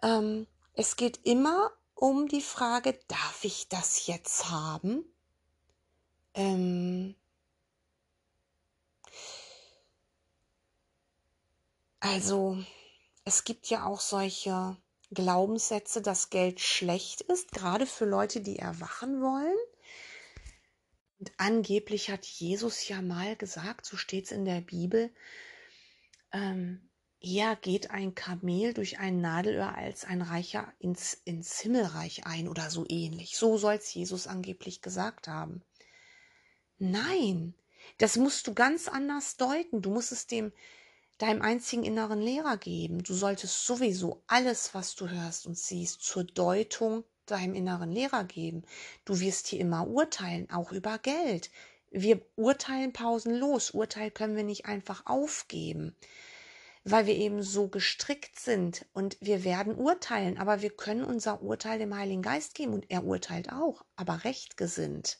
Ähm, 0.00 0.46
es 0.74 0.94
geht 0.94 1.18
immer 1.24 1.72
um 1.96 2.28
die 2.28 2.40
Frage, 2.40 2.96
darf 3.08 3.40
ich 3.42 3.68
das 3.68 4.06
jetzt 4.06 4.48
haben? 4.48 5.04
Ähm, 6.34 7.16
also, 11.98 12.58
es 13.24 13.44
gibt 13.44 13.68
ja 13.68 13.86
auch 13.86 14.00
solche 14.00 14.76
Glaubenssätze, 15.12 16.02
dass 16.02 16.30
Geld 16.30 16.60
schlecht 16.60 17.20
ist, 17.22 17.52
gerade 17.52 17.86
für 17.86 18.04
Leute, 18.04 18.40
die 18.40 18.58
erwachen 18.58 19.20
wollen. 19.20 19.56
Und 21.18 21.32
angeblich 21.36 22.10
hat 22.10 22.24
Jesus 22.24 22.88
ja 22.88 23.00
mal 23.02 23.36
gesagt, 23.36 23.86
so 23.86 23.96
steht 23.96 24.24
es 24.24 24.32
in 24.32 24.44
der 24.44 24.60
Bibel, 24.60 25.12
ähm, 26.32 26.88
eher 27.20 27.54
geht 27.56 27.90
ein 27.90 28.14
Kamel 28.14 28.74
durch 28.74 28.98
ein 28.98 29.20
Nadelöhr 29.20 29.76
als 29.76 30.04
ein 30.04 30.22
Reicher 30.22 30.72
ins, 30.80 31.14
ins 31.24 31.60
Himmelreich 31.60 32.26
ein 32.26 32.48
oder 32.48 32.70
so 32.70 32.84
ähnlich. 32.88 33.36
So 33.36 33.58
soll's 33.58 33.94
Jesus 33.94 34.26
angeblich 34.26 34.82
gesagt 34.82 35.28
haben. 35.28 35.62
Nein, 36.78 37.54
das 37.98 38.16
musst 38.16 38.48
du 38.48 38.54
ganz 38.54 38.88
anders 38.88 39.36
deuten. 39.36 39.82
Du 39.82 39.90
musst 39.90 40.10
es 40.10 40.26
dem 40.26 40.52
deinem 41.18 41.42
einzigen 41.42 41.84
inneren 41.84 42.20
Lehrer 42.20 42.56
geben. 42.56 43.02
Du 43.02 43.14
solltest 43.14 43.66
sowieso 43.66 44.22
alles, 44.26 44.74
was 44.74 44.94
du 44.94 45.08
hörst 45.08 45.46
und 45.46 45.56
siehst, 45.56 46.02
zur 46.02 46.24
Deutung 46.24 47.04
deinem 47.26 47.54
inneren 47.54 47.90
Lehrer 47.90 48.24
geben. 48.24 48.62
Du 49.04 49.20
wirst 49.20 49.46
hier 49.46 49.60
immer 49.60 49.86
urteilen, 49.86 50.50
auch 50.50 50.72
über 50.72 50.98
Geld. 50.98 51.50
Wir 51.90 52.20
urteilen 52.36 52.92
pausenlos. 52.92 53.70
Urteil 53.70 54.10
können 54.10 54.36
wir 54.36 54.44
nicht 54.44 54.66
einfach 54.66 55.06
aufgeben 55.06 55.96
weil 56.84 57.06
wir 57.06 57.14
eben 57.14 57.42
so 57.42 57.68
gestrickt 57.68 58.38
sind 58.38 58.86
und 58.92 59.16
wir 59.20 59.44
werden 59.44 59.74
urteilen, 59.74 60.38
aber 60.38 60.62
wir 60.62 60.70
können 60.70 61.04
unser 61.04 61.42
Urteil 61.42 61.78
dem 61.78 61.96
Heiligen 61.96 62.22
Geist 62.22 62.54
geben 62.54 62.74
und 62.74 62.90
er 62.90 63.04
urteilt 63.04 63.52
auch, 63.52 63.84
aber 63.96 64.24
rechtgesinnt. 64.24 65.18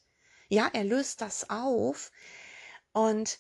Ja, 0.48 0.68
er 0.72 0.85
löst 0.85 1.20
das 1.20 1.50
auf 1.50 2.11
und 2.92 3.38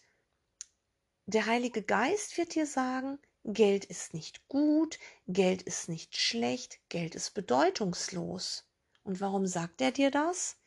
der 1.32 1.46
Heilige 1.46 1.82
Geist 1.82 2.36
wird 2.36 2.54
dir 2.54 2.66
sagen, 2.66 3.18
Geld 3.44 3.86
ist 3.86 4.12
nicht 4.12 4.46
gut, 4.48 4.98
Geld 5.26 5.62
ist 5.62 5.88
nicht 5.88 6.16
schlecht, 6.16 6.78
Geld 6.90 7.14
ist 7.14 7.32
bedeutungslos. 7.32 8.64
Und 9.02 9.20
warum 9.20 9.46
sagt 9.46 9.80
er 9.80 9.92
dir 9.92 10.10
das? 10.10 10.58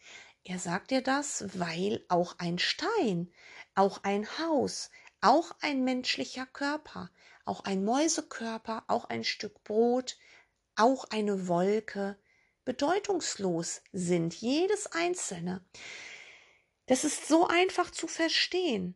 Er 0.43 0.59
sagt 0.59 0.91
dir 0.91 1.01
das, 1.01 1.59
weil 1.59 2.03
auch 2.09 2.35
ein 2.39 2.59
Stein, 2.59 3.31
auch 3.75 4.03
ein 4.03 4.27
Haus, 4.39 4.89
auch 5.21 5.55
ein 5.61 5.83
menschlicher 5.83 6.45
Körper, 6.47 7.11
auch 7.45 7.63
ein 7.63 7.85
Mäusekörper, 7.85 8.83
auch 8.87 9.05
ein 9.05 9.23
Stück 9.23 9.63
Brot, 9.63 10.17
auch 10.75 11.05
eine 11.11 11.47
Wolke 11.47 12.17
bedeutungslos 12.65 13.81
sind, 13.93 14.33
jedes 14.33 14.87
einzelne. 14.87 15.63
Das 16.87 17.03
ist 17.03 17.27
so 17.27 17.47
einfach 17.47 17.91
zu 17.91 18.07
verstehen. 18.07 18.95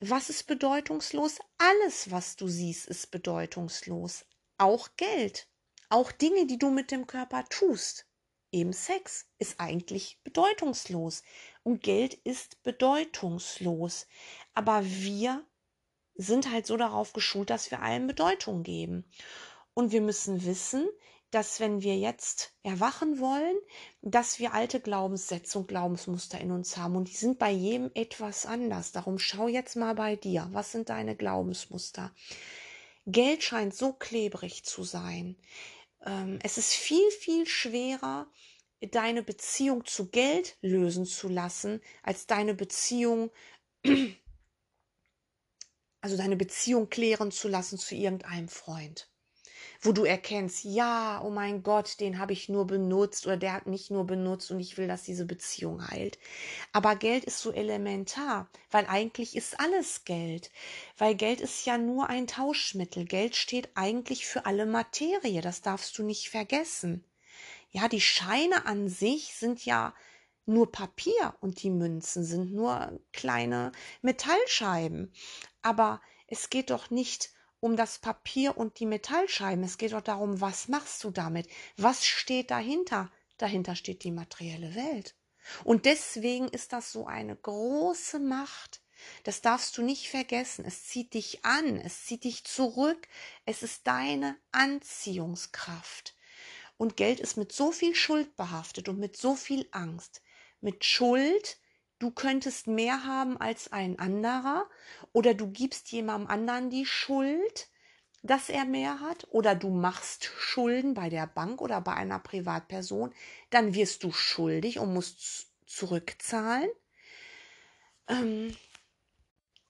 Was 0.00 0.28
ist 0.28 0.46
bedeutungslos? 0.46 1.38
Alles, 1.58 2.10
was 2.10 2.36
du 2.36 2.48
siehst, 2.48 2.86
ist 2.86 3.10
bedeutungslos. 3.10 4.26
Auch 4.58 4.88
Geld, 4.96 5.48
auch 5.88 6.12
Dinge, 6.12 6.46
die 6.46 6.58
du 6.58 6.70
mit 6.70 6.90
dem 6.90 7.06
Körper 7.06 7.44
tust. 7.48 8.06
Eben 8.52 8.72
Sex 8.72 9.26
ist 9.38 9.58
eigentlich 9.58 10.20
bedeutungslos 10.22 11.22
und 11.62 11.82
Geld 11.82 12.14
ist 12.14 12.62
bedeutungslos. 12.62 14.06
Aber 14.54 14.84
wir 14.84 15.44
sind 16.14 16.50
halt 16.50 16.66
so 16.66 16.76
darauf 16.76 17.12
geschult, 17.12 17.50
dass 17.50 17.70
wir 17.70 17.82
allem 17.82 18.06
Bedeutung 18.06 18.62
geben. 18.62 19.04
Und 19.74 19.90
wir 19.90 20.00
müssen 20.00 20.44
wissen, 20.44 20.88
dass 21.34 21.58
wenn 21.60 21.82
wir 21.82 21.96
jetzt 21.96 22.52
erwachen 22.62 23.18
wollen, 23.18 23.56
dass 24.02 24.38
wir 24.38 24.54
alte 24.54 24.80
Glaubenssätze 24.80 25.58
und 25.58 25.68
Glaubensmuster 25.68 26.40
in 26.40 26.52
uns 26.52 26.76
haben 26.76 26.96
und 26.96 27.08
die 27.08 27.16
sind 27.16 27.38
bei 27.38 27.50
jedem 27.50 27.90
etwas 27.94 28.46
anders. 28.46 28.92
Darum 28.92 29.18
schau 29.18 29.48
jetzt 29.48 29.74
mal 29.74 29.94
bei 29.94 30.16
dir, 30.16 30.48
was 30.52 30.72
sind 30.72 30.90
deine 30.90 31.16
Glaubensmuster? 31.16 32.14
Geld 33.06 33.42
scheint 33.42 33.74
so 33.74 33.92
klebrig 33.92 34.64
zu 34.64 34.84
sein. 34.84 35.36
Ähm, 36.06 36.38
es 36.42 36.56
ist 36.56 36.72
viel, 36.72 37.10
viel 37.10 37.46
schwerer, 37.46 38.28
deine 38.80 39.22
Beziehung 39.22 39.84
zu 39.84 40.10
Geld 40.10 40.56
lösen 40.60 41.04
zu 41.04 41.28
lassen, 41.28 41.80
als 42.02 42.26
deine 42.26 42.54
Beziehung 42.54 43.30
also 46.04 46.18
deine 46.18 46.36
Beziehung 46.36 46.90
klären 46.90 47.30
zu 47.32 47.48
lassen 47.48 47.78
zu 47.78 47.94
irgendeinem 47.94 48.48
Freund, 48.48 49.08
wo 49.84 49.92
du 49.92 50.04
erkennst, 50.04 50.64
ja, 50.64 51.20
oh 51.22 51.28
mein 51.28 51.62
Gott, 51.62 52.00
den 52.00 52.18
habe 52.18 52.32
ich 52.32 52.48
nur 52.48 52.66
benutzt 52.66 53.26
oder 53.26 53.36
der 53.36 53.52
hat 53.52 53.66
mich 53.66 53.90
nur 53.90 54.06
benutzt 54.06 54.50
und 54.50 54.58
ich 54.58 54.78
will, 54.78 54.88
dass 54.88 55.02
diese 55.02 55.26
Beziehung 55.26 55.86
heilt. 55.86 56.18
Aber 56.72 56.96
Geld 56.96 57.24
ist 57.24 57.40
so 57.40 57.52
elementar, 57.52 58.48
weil 58.70 58.86
eigentlich 58.86 59.36
ist 59.36 59.60
alles 59.60 60.04
Geld, 60.06 60.50
weil 60.96 61.14
Geld 61.14 61.42
ist 61.42 61.66
ja 61.66 61.76
nur 61.76 62.08
ein 62.08 62.26
Tauschmittel. 62.26 63.04
Geld 63.04 63.36
steht 63.36 63.68
eigentlich 63.74 64.26
für 64.26 64.46
alle 64.46 64.64
Materie, 64.64 65.42
das 65.42 65.60
darfst 65.60 65.98
du 65.98 66.02
nicht 66.02 66.30
vergessen. 66.30 67.04
Ja, 67.70 67.86
die 67.86 68.00
Scheine 68.00 68.64
an 68.64 68.88
sich 68.88 69.34
sind 69.34 69.66
ja 69.66 69.94
nur 70.46 70.72
Papier 70.72 71.34
und 71.40 71.62
die 71.62 71.70
Münzen 71.70 72.24
sind 72.24 72.54
nur 72.54 72.98
kleine 73.12 73.72
Metallscheiben. 74.00 75.12
Aber 75.60 76.00
es 76.26 76.48
geht 76.48 76.70
doch 76.70 76.90
nicht 76.90 77.34
um 77.64 77.76
das 77.76 77.98
Papier 77.98 78.58
und 78.58 78.78
die 78.78 78.84
Metallscheiben. 78.84 79.64
Es 79.64 79.78
geht 79.78 79.94
doch 79.94 80.02
darum, 80.02 80.42
was 80.42 80.68
machst 80.68 81.02
du 81.02 81.10
damit? 81.10 81.48
Was 81.78 82.04
steht 82.04 82.50
dahinter? 82.50 83.10
Dahinter 83.38 83.74
steht 83.74 84.04
die 84.04 84.10
materielle 84.10 84.74
Welt. 84.74 85.14
Und 85.64 85.86
deswegen 85.86 86.46
ist 86.48 86.74
das 86.74 86.92
so 86.92 87.06
eine 87.06 87.34
große 87.34 88.18
Macht. 88.18 88.82
Das 89.22 89.40
darfst 89.40 89.78
du 89.78 89.82
nicht 89.82 90.10
vergessen. 90.10 90.66
Es 90.66 90.84
zieht 90.84 91.14
dich 91.14 91.46
an, 91.46 91.80
es 91.80 92.04
zieht 92.04 92.24
dich 92.24 92.44
zurück. 92.44 93.08
Es 93.46 93.62
ist 93.62 93.86
deine 93.86 94.36
Anziehungskraft. 94.52 96.14
Und 96.76 96.98
Geld 96.98 97.18
ist 97.18 97.38
mit 97.38 97.50
so 97.50 97.72
viel 97.72 97.94
Schuld 97.94 98.36
behaftet 98.36 98.90
und 98.90 98.98
mit 98.98 99.16
so 99.16 99.36
viel 99.36 99.66
Angst. 99.70 100.20
Mit 100.60 100.84
Schuld, 100.84 101.56
du 102.04 102.10
könntest 102.10 102.66
mehr 102.66 103.04
haben 103.04 103.38
als 103.38 103.72
ein 103.72 103.98
anderer 103.98 104.68
oder 105.12 105.32
du 105.32 105.50
gibst 105.50 105.90
jemandem 105.90 106.30
anderen 106.30 106.68
die 106.68 106.84
Schuld, 106.84 107.70
dass 108.22 108.50
er 108.50 108.66
mehr 108.66 109.00
hat 109.00 109.26
oder 109.30 109.54
du 109.54 109.70
machst 109.70 110.24
Schulden 110.24 110.92
bei 110.92 111.08
der 111.08 111.26
Bank 111.26 111.62
oder 111.62 111.80
bei 111.80 111.94
einer 111.94 112.18
Privatperson, 112.18 113.14
dann 113.48 113.74
wirst 113.74 114.04
du 114.04 114.12
schuldig 114.12 114.78
und 114.78 114.92
musst 114.92 115.50
zurückzahlen. 115.64 116.68
Ähm, 118.08 118.54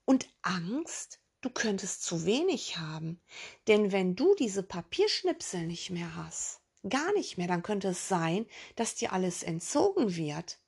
und 0.04 0.28
Angst, 0.42 1.20
du 1.40 1.50
könntest 1.50 2.02
zu 2.02 2.26
wenig 2.26 2.78
haben. 2.78 3.20
Denn 3.68 3.92
wenn 3.92 4.16
du 4.16 4.34
diese 4.34 4.64
Papierschnipsel 4.64 5.68
nicht 5.68 5.90
mehr 5.90 6.16
hast, 6.16 6.60
gar 6.88 7.12
nicht 7.12 7.38
mehr, 7.38 7.46
dann 7.46 7.62
könnte 7.62 7.88
es 7.88 8.08
sein, 8.08 8.46
dass 8.74 8.96
dir 8.96 9.12
alles 9.12 9.44
entzogen 9.44 10.16
wird. 10.16 10.58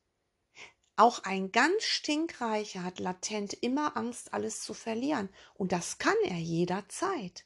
Auch 0.96 1.24
ein 1.24 1.52
ganz 1.52 1.84
stinkreicher 1.84 2.82
hat 2.82 2.98
latent 3.00 3.52
immer 3.52 3.96
Angst, 3.96 4.32
alles 4.32 4.62
zu 4.62 4.72
verlieren. 4.72 5.28
Und 5.54 5.72
das 5.72 5.98
kann 5.98 6.16
er 6.24 6.38
jederzeit. 6.38 7.44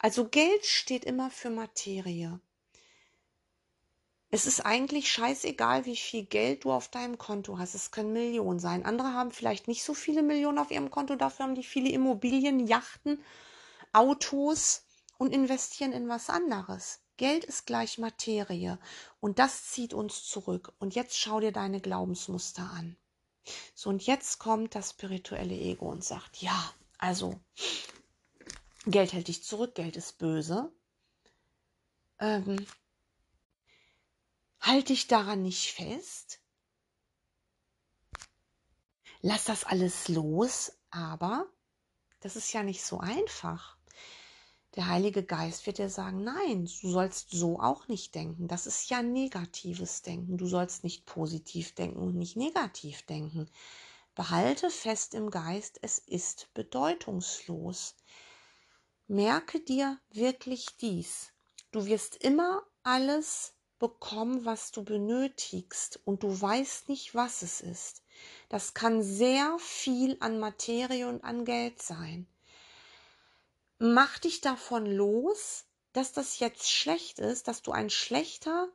Also 0.00 0.28
Geld 0.28 0.66
steht 0.66 1.04
immer 1.04 1.30
für 1.30 1.50
Materie. 1.50 2.40
Es 4.30 4.44
ist 4.44 4.60
eigentlich 4.66 5.10
scheißegal, 5.10 5.86
wie 5.86 5.96
viel 5.96 6.26
Geld 6.26 6.64
du 6.64 6.72
auf 6.72 6.88
deinem 6.88 7.16
Konto 7.16 7.58
hast. 7.58 7.74
Es 7.74 7.90
können 7.92 8.12
Millionen 8.12 8.58
sein. 8.58 8.84
Andere 8.84 9.14
haben 9.14 9.30
vielleicht 9.30 9.68
nicht 9.68 9.84
so 9.84 9.94
viele 9.94 10.22
Millionen 10.22 10.58
auf 10.58 10.70
ihrem 10.70 10.90
Konto, 10.90 11.16
dafür 11.16 11.46
haben 11.46 11.54
die 11.54 11.62
viele 11.62 11.88
Immobilien, 11.88 12.66
Yachten, 12.66 13.22
Autos 13.92 14.84
und 15.16 15.32
investieren 15.32 15.92
in 15.92 16.08
was 16.08 16.28
anderes. 16.28 17.00
Geld 17.18 17.44
ist 17.44 17.66
gleich 17.66 17.98
Materie 17.98 18.78
und 19.20 19.38
das 19.38 19.66
zieht 19.70 19.92
uns 19.92 20.24
zurück. 20.24 20.72
Und 20.78 20.94
jetzt 20.94 21.18
schau 21.18 21.40
dir 21.40 21.52
deine 21.52 21.80
Glaubensmuster 21.80 22.62
an. 22.62 22.96
So, 23.74 23.90
und 23.90 24.06
jetzt 24.06 24.38
kommt 24.38 24.74
das 24.74 24.90
spirituelle 24.90 25.54
Ego 25.54 25.90
und 25.90 26.04
sagt, 26.04 26.40
ja, 26.40 26.72
also 26.96 27.38
Geld 28.86 29.12
hält 29.12 29.28
dich 29.28 29.42
zurück, 29.44 29.74
Geld 29.74 29.96
ist 29.96 30.18
böse. 30.18 30.72
Ähm, 32.20 32.64
halt 34.60 34.88
dich 34.88 35.08
daran 35.08 35.42
nicht 35.42 35.72
fest. 35.72 36.40
Lass 39.22 39.44
das 39.44 39.64
alles 39.64 40.08
los, 40.08 40.72
aber 40.90 41.46
das 42.20 42.36
ist 42.36 42.52
ja 42.52 42.62
nicht 42.62 42.84
so 42.84 43.00
einfach. 43.00 43.77
Der 44.78 44.86
Heilige 44.86 45.24
Geist 45.24 45.66
wird 45.66 45.78
dir 45.78 45.90
sagen, 45.90 46.22
nein, 46.22 46.66
du 46.66 46.88
sollst 46.88 47.32
so 47.32 47.58
auch 47.58 47.88
nicht 47.88 48.14
denken. 48.14 48.46
Das 48.46 48.64
ist 48.64 48.88
ja 48.90 49.02
negatives 49.02 50.02
Denken. 50.02 50.38
Du 50.38 50.46
sollst 50.46 50.84
nicht 50.84 51.04
positiv 51.04 51.74
denken 51.74 51.98
und 51.98 52.14
nicht 52.14 52.36
negativ 52.36 53.02
denken. 53.02 53.50
Behalte 54.14 54.70
fest 54.70 55.14
im 55.14 55.32
Geist, 55.32 55.80
es 55.82 55.98
ist 55.98 56.54
bedeutungslos. 56.54 57.96
Merke 59.08 59.58
dir 59.58 59.98
wirklich 60.12 60.66
dies. 60.80 61.32
Du 61.72 61.86
wirst 61.86 62.14
immer 62.14 62.62
alles 62.84 63.54
bekommen, 63.80 64.44
was 64.44 64.70
du 64.70 64.84
benötigst 64.84 65.98
und 66.04 66.22
du 66.22 66.40
weißt 66.40 66.88
nicht, 66.88 67.16
was 67.16 67.42
es 67.42 67.60
ist. 67.60 68.04
Das 68.48 68.74
kann 68.74 69.02
sehr 69.02 69.56
viel 69.58 70.16
an 70.20 70.38
Materie 70.38 71.08
und 71.08 71.24
an 71.24 71.44
Geld 71.44 71.82
sein 71.82 72.28
mach 73.78 74.18
dich 74.18 74.40
davon 74.40 74.86
los, 74.86 75.64
dass 75.92 76.12
das 76.12 76.38
jetzt 76.38 76.70
schlecht 76.70 77.18
ist, 77.18 77.48
dass 77.48 77.62
du 77.62 77.72
ein 77.72 77.90
schlechter 77.90 78.68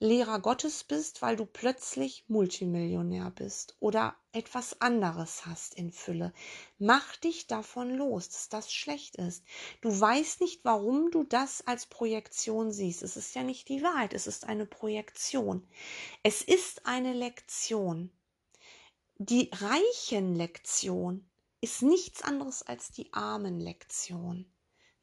Lehrer 0.00 0.38
Gottes 0.38 0.84
bist, 0.84 1.22
weil 1.22 1.34
du 1.34 1.44
plötzlich 1.44 2.24
Multimillionär 2.28 3.32
bist 3.32 3.76
oder 3.80 4.14
etwas 4.30 4.80
anderes 4.80 5.44
hast 5.44 5.74
in 5.74 5.90
Fülle. 5.90 6.32
Mach 6.78 7.16
dich 7.16 7.48
davon 7.48 7.90
los, 7.90 8.28
dass 8.28 8.48
das 8.48 8.72
schlecht 8.72 9.16
ist. 9.16 9.44
Du 9.80 9.98
weißt 9.98 10.40
nicht, 10.40 10.64
warum 10.64 11.10
du 11.10 11.24
das 11.24 11.66
als 11.66 11.86
Projektion 11.86 12.70
siehst. 12.70 13.02
Es 13.02 13.16
ist 13.16 13.34
ja 13.34 13.42
nicht 13.42 13.68
die 13.68 13.82
Wahrheit, 13.82 14.14
es 14.14 14.28
ist 14.28 14.44
eine 14.44 14.66
Projektion. 14.66 15.66
Es 16.22 16.42
ist 16.42 16.86
eine 16.86 17.12
Lektion. 17.12 18.12
Die 19.16 19.50
reichen 19.52 20.36
Lektion 20.36 21.28
ist 21.60 21.82
nichts 21.82 22.22
anderes 22.22 22.62
als 22.62 22.90
die 22.90 23.12
armen 23.12 23.60
Lektion. 23.60 24.46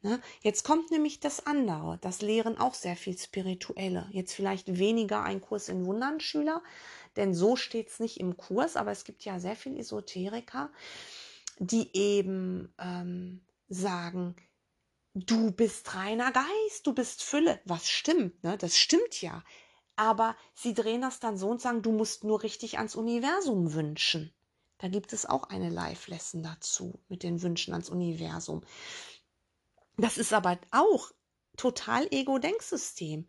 Ne? 0.02 0.20
Jetzt 0.40 0.62
kommt 0.62 0.90
nämlich 0.90 1.20
das 1.20 1.46
andere. 1.46 1.98
Das 2.00 2.22
lehren 2.22 2.58
auch 2.58 2.74
sehr 2.74 2.96
viel 2.96 3.18
Spirituelle. 3.18 4.08
Jetzt 4.12 4.34
vielleicht 4.34 4.78
weniger 4.78 5.22
ein 5.22 5.40
Kurs 5.40 5.68
in 5.68 5.84
Wundern 5.84 6.20
Schüler, 6.20 6.62
denn 7.16 7.34
so 7.34 7.56
steht 7.56 7.88
es 7.88 7.98
nicht 7.98 8.20
im 8.20 8.36
Kurs, 8.36 8.76
aber 8.76 8.92
es 8.92 9.04
gibt 9.04 9.24
ja 9.24 9.40
sehr 9.40 9.56
viele 9.56 9.78
Esoteriker, 9.78 10.70
die 11.58 11.96
eben 11.96 12.72
ähm, 12.78 13.44
sagen, 13.68 14.36
du 15.14 15.50
bist 15.50 15.94
reiner 15.94 16.30
Geist, 16.30 16.86
du 16.86 16.92
bist 16.92 17.22
Fülle. 17.22 17.60
Was 17.64 17.88
stimmt, 17.88 18.44
ne? 18.44 18.58
Das 18.58 18.76
stimmt 18.76 19.20
ja. 19.22 19.42
Aber 19.96 20.36
sie 20.54 20.74
drehen 20.74 21.00
das 21.00 21.20
dann 21.20 21.38
so 21.38 21.48
und 21.48 21.62
sagen, 21.62 21.80
du 21.80 21.90
musst 21.90 22.22
nur 22.22 22.42
richtig 22.42 22.76
ans 22.76 22.94
Universum 22.94 23.72
wünschen. 23.72 24.35
Da 24.78 24.88
gibt 24.88 25.12
es 25.12 25.26
auch 25.26 25.44
eine 25.44 25.70
Live-Lesson 25.70 26.42
dazu 26.42 27.00
mit 27.08 27.22
den 27.22 27.42
Wünschen 27.42 27.72
ans 27.72 27.88
Universum. 27.88 28.62
Das 29.96 30.18
ist 30.18 30.32
aber 30.32 30.58
auch 30.70 31.10
total 31.56 32.06
Ego-Denksystem. 32.10 33.26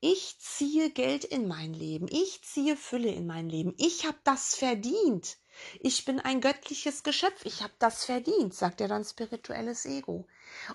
Ich 0.00 0.38
ziehe 0.38 0.90
Geld 0.90 1.24
in 1.24 1.48
mein 1.48 1.74
Leben. 1.74 2.06
Ich 2.08 2.42
ziehe 2.42 2.76
Fülle 2.76 3.10
in 3.10 3.26
mein 3.26 3.48
Leben. 3.48 3.74
Ich 3.78 4.06
habe 4.06 4.18
das 4.24 4.54
verdient. 4.54 5.38
Ich 5.80 6.04
bin 6.04 6.20
ein 6.20 6.40
göttliches 6.40 7.02
Geschöpf. 7.02 7.44
Ich 7.44 7.62
habe 7.62 7.72
das 7.78 8.04
verdient, 8.04 8.54
sagt 8.54 8.80
er 8.80 8.88
dann 8.88 9.04
spirituelles 9.04 9.86
Ego. 9.86 10.26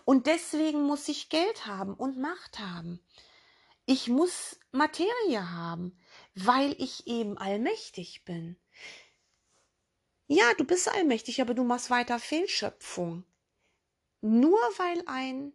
Und 0.03 0.27
deswegen 0.27 0.83
muss 0.83 1.07
ich 1.07 1.29
Geld 1.29 1.65
haben 1.65 1.93
und 1.93 2.17
Macht 2.17 2.59
haben. 2.59 2.99
Ich 3.85 4.07
muss 4.07 4.59
Materie 4.71 5.51
haben, 5.51 5.97
weil 6.35 6.75
ich 6.77 7.07
eben 7.07 7.37
allmächtig 7.37 8.23
bin. 8.25 8.57
Ja, 10.35 10.51
du 10.55 10.63
bist 10.63 10.87
allmächtig, 10.87 11.41
aber 11.41 11.53
du 11.53 11.63
machst 11.63 11.91
weiter 11.91 12.17
Fehlschöpfung. 12.17 13.23
Nur 14.21 14.57
weil 14.77 15.03
ein 15.05 15.53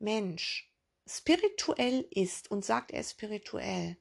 Mensch 0.00 0.70
spirituell 1.08 2.06
ist 2.10 2.50
und 2.50 2.62
sagt, 2.62 2.90
er 2.90 3.00
ist 3.00 3.12
spirituell, 3.12 3.96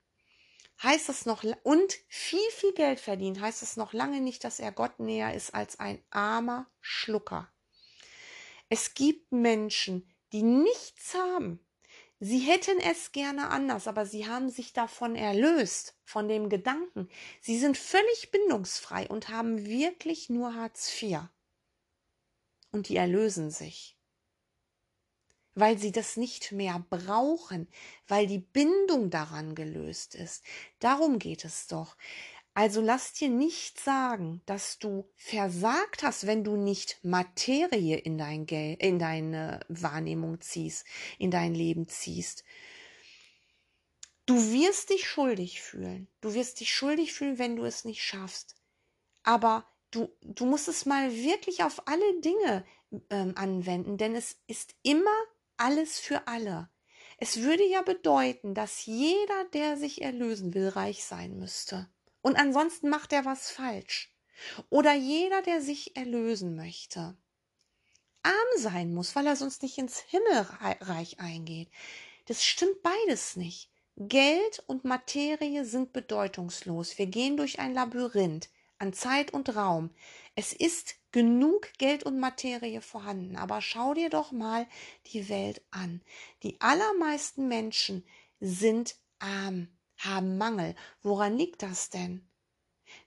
heißt 0.84 1.08
es 1.08 1.26
noch, 1.26 1.46
und 1.64 1.94
viel, 2.10 2.52
viel 2.52 2.74
Geld 2.74 3.00
verdient, 3.00 3.40
heißt 3.40 3.64
es 3.64 3.78
noch 3.78 3.94
lange 3.94 4.20
nicht, 4.20 4.44
dass 4.44 4.60
er 4.60 4.74
Gott 4.74 5.00
näher 5.00 5.34
ist 5.34 5.54
als 5.54 5.80
ein 5.80 6.04
armer 6.10 6.70
Schlucker. 6.82 7.50
Es 8.68 8.96
gibt 8.96 9.32
Menschen, 9.32 10.14
die 10.34 10.44
nichts 10.44 11.14
haben. 11.14 11.66
Sie 12.20 12.40
hätten 12.40 12.80
es 12.80 13.12
gerne 13.12 13.50
anders, 13.50 13.88
aber 13.88 14.06
sie 14.06 14.28
haben 14.28 14.50
sich 14.50 14.74
davon 14.74 15.16
erlöst, 15.16 15.96
von 16.04 16.28
dem 16.28 16.50
Gedanken. 16.50 17.10
Sie 17.42 17.60
sind 17.60 17.78
völlig 17.78 18.32
bindungsfrei 18.32 19.08
und 19.08 19.30
haben 19.30 19.66
wirklich 19.66 20.30
nur 20.30 20.56
Hartz 20.56 20.92
IV. 21.02 21.20
Und 22.72 22.90
die 22.90 22.96
erlösen 22.96 23.52
sich 23.52 23.98
weil 25.58 25.80
sie 25.80 25.92
das 25.92 26.18
nicht 26.18 26.52
mehr 26.52 26.86
brauchen, 26.92 27.68
weil 28.08 28.28
die 28.28 28.38
Bindung 28.38 29.10
daran 29.10 29.56
gelöst 29.56 30.14
ist. 30.14 30.44
Darum 30.78 31.18
geht 31.18 31.46
es 31.46 31.66
doch. 31.66 31.98
Also 32.58 32.82
lass 32.82 33.14
dir 33.14 33.30
nicht 33.30 33.80
sagen, 33.80 34.42
dass 34.48 34.80
du 34.80 35.08
versagt 35.16 36.02
hast, 36.02 36.26
wenn 36.26 36.44
du 36.44 36.56
nicht 36.56 36.98
Materie 37.04 37.98
in, 37.98 38.18
dein 38.18 38.48
Geld, 38.48 38.82
in 38.82 38.98
deine 38.98 39.60
Wahrnehmung 39.70 40.42
ziehst, 40.42 40.84
in 41.20 41.30
dein 41.30 41.54
Leben 41.54 41.88
ziehst. 41.88 42.44
Du 44.26 44.38
wirst 44.52 44.90
dich 44.90 45.08
schuldig 45.08 45.62
fühlen. 45.62 46.08
Du 46.20 46.34
wirst 46.34 46.60
dich 46.60 46.74
schuldig 46.74 47.14
fühlen, 47.14 47.38
wenn 47.38 47.58
du 47.58 47.64
es 47.64 47.86
nicht 47.86 48.02
schaffst. 48.02 48.56
Aber 49.22 49.68
du, 49.92 50.10
du 50.24 50.48
musst 50.48 50.68
es 50.68 50.88
mal 50.88 51.14
wirklich 51.14 51.64
auf 51.64 51.88
alle 51.88 52.22
Dinge 52.22 52.66
ähm, 53.12 53.34
anwenden, 53.36 54.00
denn 54.00 54.16
es 54.16 54.36
ist 54.48 54.74
immer 54.82 55.16
alles 55.58 56.00
für 56.00 56.28
alle. 56.28 56.72
Es 57.20 57.44
würde 57.44 57.68
ja 57.68 57.84
bedeuten, 57.84 58.56
dass 58.56 58.88
jeder, 58.88 59.46
der 59.54 59.78
sich 59.78 60.02
erlösen 60.02 60.56
will, 60.56 60.70
reich 60.70 61.04
sein 61.04 61.38
müsste. 61.38 61.88
Und 62.28 62.36
ansonsten 62.36 62.90
macht 62.90 63.14
er 63.14 63.24
was 63.24 63.50
falsch. 63.50 64.12
Oder 64.70 64.94
jeder, 64.94 65.42
der 65.44 65.62
sich 65.62 65.96
erlösen 65.96 66.58
möchte, 66.58 67.16
arm 68.22 68.52
sein 68.58 68.94
muss, 68.94 69.16
weil 69.16 69.28
er 69.28 69.38
sonst 69.38 69.64
nicht 69.64 69.78
ins 69.78 70.00
Himmelreich 70.00 71.22
eingeht. 71.22 71.70
Das 72.26 72.44
stimmt 72.44 72.84
beides 72.84 73.38
nicht. 73.38 73.70
Geld 73.96 74.62
und 74.68 74.84
Materie 74.84 75.64
sind 75.64 75.94
bedeutungslos. 75.94 76.98
Wir 76.98 77.06
gehen 77.06 77.38
durch 77.38 77.60
ein 77.60 77.74
Labyrinth 77.74 78.50
an 78.78 78.92
Zeit 78.92 79.32
und 79.32 79.56
Raum. 79.56 79.92
Es 80.36 80.52
ist 80.52 80.96
genug 81.14 81.72
Geld 81.78 82.04
und 82.04 82.20
Materie 82.20 82.82
vorhanden, 82.82 83.38
aber 83.38 83.62
schau 83.62 83.94
dir 83.94 84.10
doch 84.10 84.34
mal 84.34 84.68
die 85.14 85.30
Welt 85.30 85.62
an. 85.72 86.02
Die 86.44 86.60
allermeisten 86.60 87.48
Menschen 87.48 88.06
sind 88.42 88.98
arm, 89.20 89.70
haben 89.98 90.38
Mangel. 90.38 90.76
Woran 91.02 91.38
liegt 91.38 91.64
das 91.64 91.90
denn? 91.90 92.28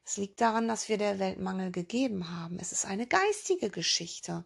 Es 0.04 0.16
liegt 0.16 0.40
daran, 0.40 0.68
dass 0.68 0.88
wir 0.88 0.98
der 0.98 1.18
Welt 1.18 1.38
Mangel 1.38 1.70
gegeben 1.70 2.30
haben. 2.30 2.58
Es 2.60 2.72
ist 2.72 2.84
eine 2.84 3.06
geistige 3.06 3.70
Geschichte. 3.70 4.44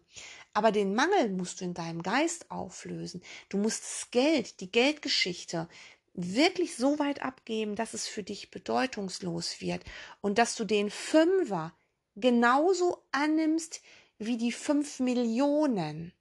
Aber 0.53 0.71
den 0.71 0.95
Mangel 0.95 1.29
musst 1.29 1.59
du 1.59 1.65
in 1.65 1.73
deinem 1.73 2.01
Geist 2.01 2.51
auflösen. 2.51 3.21
Du 3.49 3.57
musst 3.57 3.83
das 3.83 4.11
Geld, 4.11 4.59
die 4.61 4.71
Geldgeschichte 4.71 5.67
wirklich 6.13 6.77
so 6.77 6.97
weit 6.99 7.21
abgeben, 7.21 7.75
dass 7.75 7.93
es 7.93 8.07
für 8.07 8.23
dich 8.23 8.49
bedeutungslos 8.49 9.59
wird 9.59 9.83
und 10.21 10.37
dass 10.37 10.55
du 10.55 10.63
den 10.63 10.89
Fünfer 10.89 11.73
genauso 12.15 13.03
annimmst 13.11 13.81
wie 14.17 14.37
die 14.37 14.53
fünf 14.53 14.99
Millionen. 14.99 16.13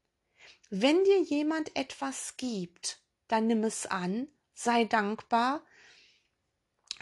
Wenn 0.71 1.05
dir 1.05 1.23
jemand 1.23 1.77
etwas 1.77 2.37
gibt, 2.37 3.01
dann 3.29 3.47
nimm 3.47 3.63
es 3.63 3.87
an, 3.87 4.27
sei 4.53 4.85
dankbar, 4.85 5.65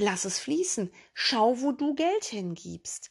lass 0.03 0.25
es 0.25 0.39
fließen, 0.39 0.93
schau, 1.15 1.61
wo 1.61 1.73
du 1.73 1.95
Geld 1.95 2.25
hingibst. 2.25 3.11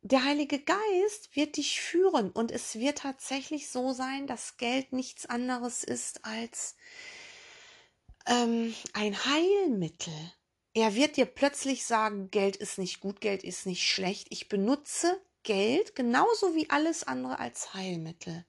Der 0.00 0.24
Heilige 0.24 0.58
Geist 0.60 1.34
wird 1.36 1.56
dich 1.56 1.80
führen 1.80 2.30
und 2.30 2.50
es 2.50 2.78
wird 2.78 2.98
tatsächlich 2.98 3.68
so 3.68 3.92
sein, 3.92 4.26
dass 4.26 4.56
Geld 4.56 4.92
nichts 4.92 5.26
anderes 5.26 5.84
ist 5.84 6.24
als 6.24 6.76
ähm, 8.26 8.74
ein 8.92 9.24
Heilmittel. 9.24 10.32
Er 10.72 10.94
wird 10.94 11.16
dir 11.16 11.26
plötzlich 11.26 11.84
sagen, 11.84 12.30
Geld 12.30 12.56
ist 12.56 12.78
nicht 12.78 13.00
gut, 13.00 13.20
Geld 13.20 13.42
ist 13.42 13.66
nicht 13.66 13.86
schlecht. 13.86 14.28
Ich 14.30 14.48
benutze 14.48 15.20
Geld 15.42 15.94
genauso 15.94 16.54
wie 16.54 16.70
alles 16.70 17.04
andere 17.04 17.38
als 17.38 17.74
Heilmittel. 17.74 18.46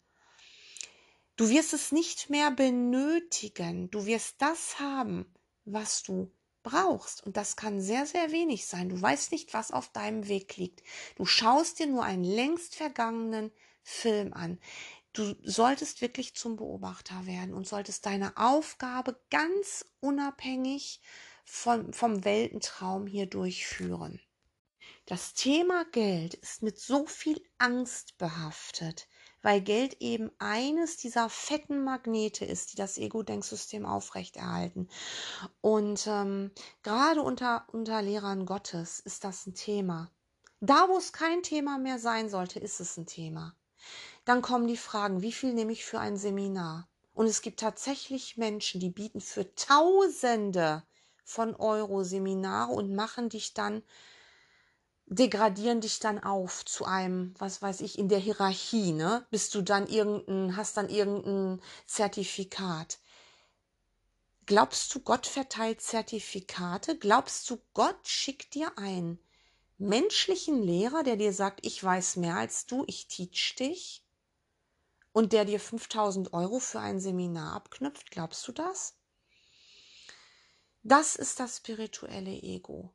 Du 1.36 1.50
wirst 1.50 1.74
es 1.74 1.92
nicht 1.92 2.30
mehr 2.30 2.52
benötigen. 2.52 3.90
Du 3.90 4.06
wirst 4.06 4.36
das 4.40 4.80
haben, 4.80 5.34
was 5.66 6.04
du 6.04 6.32
brauchst. 6.64 7.26
Und 7.26 7.38
das 7.38 7.56
kann 7.56 7.82
sehr, 7.82 8.06
sehr 8.06 8.32
wenig 8.32 8.68
sein. 8.68 8.90
Du 8.90 9.02
weißt 9.02 9.32
nicht, 9.32 9.54
was 9.54 9.72
auf 9.72 9.90
deinem 9.90 10.28
Weg 10.28 10.58
liegt. 10.58 10.84
Du 11.16 11.26
schaust 11.26 11.80
dir 11.80 11.88
nur 11.88 12.04
einen 12.04 12.24
längst 12.24 12.76
vergangenen 12.76 13.52
Film 13.84 14.34
an. 14.34 14.60
Du 15.14 15.36
solltest 15.44 16.02
wirklich 16.02 16.36
zum 16.36 16.56
Beobachter 16.56 17.26
werden 17.26 17.54
und 17.54 17.68
solltest 17.68 18.06
deine 18.06 18.38
Aufgabe 18.38 19.20
ganz 19.32 19.86
unabhängig 20.00 21.02
vom, 21.46 21.92
vom 21.94 22.24
Weltentraum 22.24 23.08
hier 23.08 23.26
durchführen. 23.26 24.22
Das 25.08 25.34
Thema 25.34 25.86
Geld 25.92 26.36
ist 26.36 26.62
mit 26.62 26.80
so 26.80 27.08
viel 27.08 27.42
Angst 27.58 28.20
behaftet, 28.20 29.08
weil 29.42 29.62
Geld 29.62 29.98
eben 30.02 30.32
eines 30.40 30.98
dieser 30.98 31.30
fetten 31.30 31.84
Magnete 31.84 32.46
ist, 32.46 32.74
die 32.74 32.76
das 32.76 32.98
Ego-Denksystem 32.98 33.86
aufrechterhalten. 33.86 34.90
Und 35.62 36.08
ähm, 36.08 36.52
gerade 36.84 37.22
unter, 37.22 37.66
unter 37.72 38.02
Lehrern 38.02 38.46
Gottes 38.46 39.00
ist 39.00 39.24
das 39.24 39.46
ein 39.48 39.54
Thema. 39.54 40.12
Da, 40.62 40.90
wo 40.90 40.98
es 40.98 41.14
kein 41.14 41.42
Thema 41.42 41.78
mehr 41.78 42.00
sein 42.00 42.30
sollte, 42.30 42.60
ist 42.60 42.80
es 42.80 42.98
ein 42.98 43.06
Thema. 43.06 43.56
Dann 44.26 44.42
kommen 44.42 44.68
die 44.68 44.78
Fragen, 44.78 45.22
wie 45.22 45.32
viel 45.32 45.54
nehme 45.54 45.72
ich 45.72 45.86
für 45.86 46.00
ein 46.00 46.18
Seminar? 46.18 46.90
Und 47.14 47.28
es 47.28 47.42
gibt 47.42 47.60
tatsächlich 47.60 48.38
Menschen, 48.38 48.80
die 48.80 48.90
bieten 48.90 49.22
für 49.22 49.56
Tausende 49.56 50.84
von 51.24 51.56
Euro 51.56 52.04
Seminare 52.04 52.72
und 52.72 52.94
machen 52.94 53.30
dich 53.30 53.54
dann, 53.54 53.84
degradieren 55.10 55.82
dich 55.82 56.00
dann 56.00 56.24
auf 56.24 56.64
zu 56.66 56.86
einem, 56.86 57.34
was 57.40 57.62
weiß 57.62 57.82
ich, 57.82 57.98
in 57.98 58.10
der 58.10 58.20
Hierarchie, 58.20 58.92
ne? 58.92 59.26
Bist 59.32 59.56
du 59.56 59.62
dann 59.62 59.88
irgendein, 59.88 60.56
hast 60.56 60.78
dann 60.78 60.90
irgendein 60.90 61.62
Zertifikat. 61.88 63.00
Glaubst 64.46 64.94
du, 64.94 65.00
Gott 65.00 65.28
verteilt 65.28 65.82
Zertifikate? 65.82 66.98
Glaubst 66.98 67.50
du, 67.50 67.60
Gott 67.74 68.08
schickt 68.08 68.54
dir 68.54 68.78
einen 68.78 69.20
menschlichen 69.78 70.62
Lehrer, 70.62 71.04
der 71.04 71.18
dir 71.18 71.34
sagt, 71.34 71.66
ich 71.66 71.84
weiß 71.84 72.18
mehr 72.18 72.36
als 72.36 72.66
du, 72.66 72.84
ich 72.88 73.08
teach 73.08 73.56
dich? 73.58 74.04
Und 75.12 75.34
der 75.34 75.46
dir 75.46 75.60
5000 75.60 76.34
Euro 76.34 76.60
für 76.60 76.80
ein 76.80 77.00
Seminar 77.00 77.54
abknüpft? 77.56 78.12
Glaubst 78.12 78.48
du 78.48 78.52
das? 78.52 78.96
Das 80.84 81.16
ist 81.16 81.40
das 81.40 81.58
spirituelle 81.58 82.32
Ego. 82.32 82.94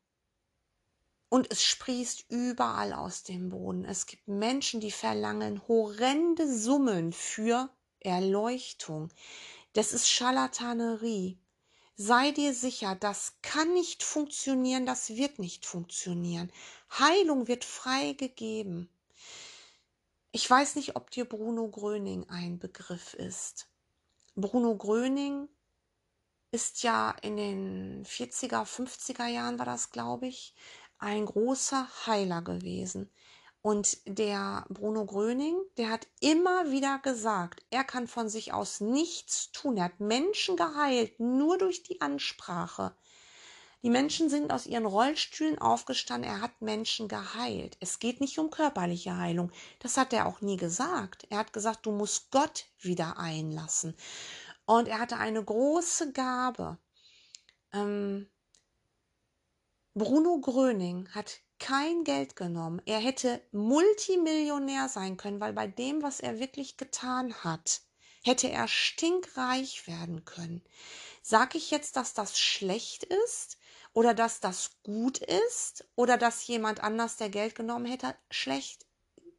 Und 1.35 1.51
es 1.51 1.65
sprießt 1.65 2.27
überall 2.29 2.93
aus 2.93 3.25
dem 3.25 3.49
Boden. 3.49 3.85
Es 3.85 4.07
gibt 4.07 4.29
Menschen, 4.29 4.79
die 4.79 4.93
verlangen 4.93 5.67
horrende 5.67 6.47
Summen 6.47 7.13
für 7.13 7.71
Erleuchtung. 7.99 9.09
Das 9.73 9.93
ist 9.93 10.09
Scharlatanerie. 10.09 11.37
Sei 11.97 12.31
dir 12.31 12.55
sicher, 12.55 12.95
das 12.95 13.33
kann 13.43 13.75
nicht 13.75 14.05
funktionieren, 14.05 14.87
das 14.87 15.17
wird 15.17 15.41
nicht 15.41 15.67
funktionieren. 15.67 16.53
Heilung 17.01 17.49
wird 17.49 17.65
frei 17.65 18.13
gegeben. 18.13 18.89
Ich 20.31 20.49
weiß 20.49 20.77
nicht, 20.77 20.95
ob 20.95 21.11
dir 21.11 21.25
Bruno 21.25 21.69
Gröning 21.69 22.29
ein 22.29 22.61
Begriff 22.61 23.13
ist. 23.13 23.67
Bruno 24.37 24.77
Gröning 24.77 25.49
ist 26.55 26.85
ja 26.85 27.11
in 27.23 27.37
den 27.37 28.05
40er, 28.07 28.65
50er 28.65 29.27
Jahren 29.27 29.59
war 29.59 29.67
das, 29.67 29.91
glaube 29.91 30.29
ich, 30.29 30.55
ein 31.05 31.27
großer 31.27 31.87
Heiler 32.07 32.43
gewesen. 32.43 33.11
Und 33.61 33.99
der 34.07 34.67
Bruno 34.69 35.07
Gröning, 35.07 35.57
der 35.79 35.91
hat 35.91 36.07
immer 36.21 36.71
wieder 36.71 36.99
gesagt, 36.99 37.65
er 37.71 37.85
kann 37.85 38.09
von 38.09 38.29
sich 38.29 38.53
aus 38.53 38.81
nichts 38.81 39.53
tun. 39.53 39.77
Er 39.77 39.85
hat 39.85 40.01
Menschen 40.01 40.57
geheilt, 40.57 41.19
nur 41.21 41.57
durch 41.57 41.83
die 41.83 42.01
Ansprache. 42.01 42.95
Die 43.83 43.91
Menschen 43.91 44.31
sind 44.31 44.51
aus 44.51 44.67
ihren 44.67 44.87
Rollstühlen 44.87 45.59
aufgestanden, 45.59 46.31
er 46.31 46.41
hat 46.41 46.63
Menschen 46.63 47.07
geheilt. 47.07 47.77
Es 47.81 47.99
geht 47.99 48.21
nicht 48.21 48.39
um 48.39 48.51
körperliche 48.51 49.19
Heilung. 49.19 49.53
Das 49.81 49.99
hat 49.99 50.15
er 50.15 50.27
auch 50.27 50.41
nie 50.41 50.57
gesagt. 50.57 51.27
Er 51.29 51.39
hat 51.39 51.53
gesagt, 51.53 51.85
du 51.85 51.93
musst 51.93 52.31
Gott 52.31 52.65
wieder 52.81 53.19
einlassen. 53.19 53.95
Und 54.65 54.89
er 54.89 55.01
hatte 55.01 55.19
eine 55.19 55.45
große 55.45 56.13
Gabe. 56.13 56.79
Ähm, 57.75 58.27
Bruno 59.97 60.41
Gröning 60.41 61.09
hat 61.11 61.41
kein 61.61 62.03
Geld 62.03 62.35
genommen. 62.35 62.83
Er 62.85 62.99
hätte 62.99 63.41
Multimillionär 63.53 64.89
sein 64.89 65.17
können, 65.17 65.39
weil 65.41 65.53
bei 65.53 65.69
dem, 65.69 66.03
was 66.03 66.19
er 66.19 66.41
wirklich 66.41 66.77
getan 66.77 67.33
hat, 67.45 67.81
hätte 68.25 68.51
er 68.51 68.67
stinkreich 68.67 69.87
werden 69.87 70.25
können. 70.25 70.65
Sag 71.23 71.55
ich 71.55 71.71
jetzt, 71.71 71.95
dass 71.95 72.13
das 72.13 72.41
schlecht 72.41 73.05
ist 73.05 73.57
oder 73.93 74.15
dass 74.15 74.41
das 74.41 74.73
gut 74.83 75.19
ist 75.19 75.87
oder 75.95 76.19
dass 76.19 76.45
jemand 76.45 76.83
anders, 76.83 77.17
der 77.17 77.29
Geld 77.29 77.55
genommen 77.55 77.87
hätte, 77.87 78.17
schlecht 78.33 78.87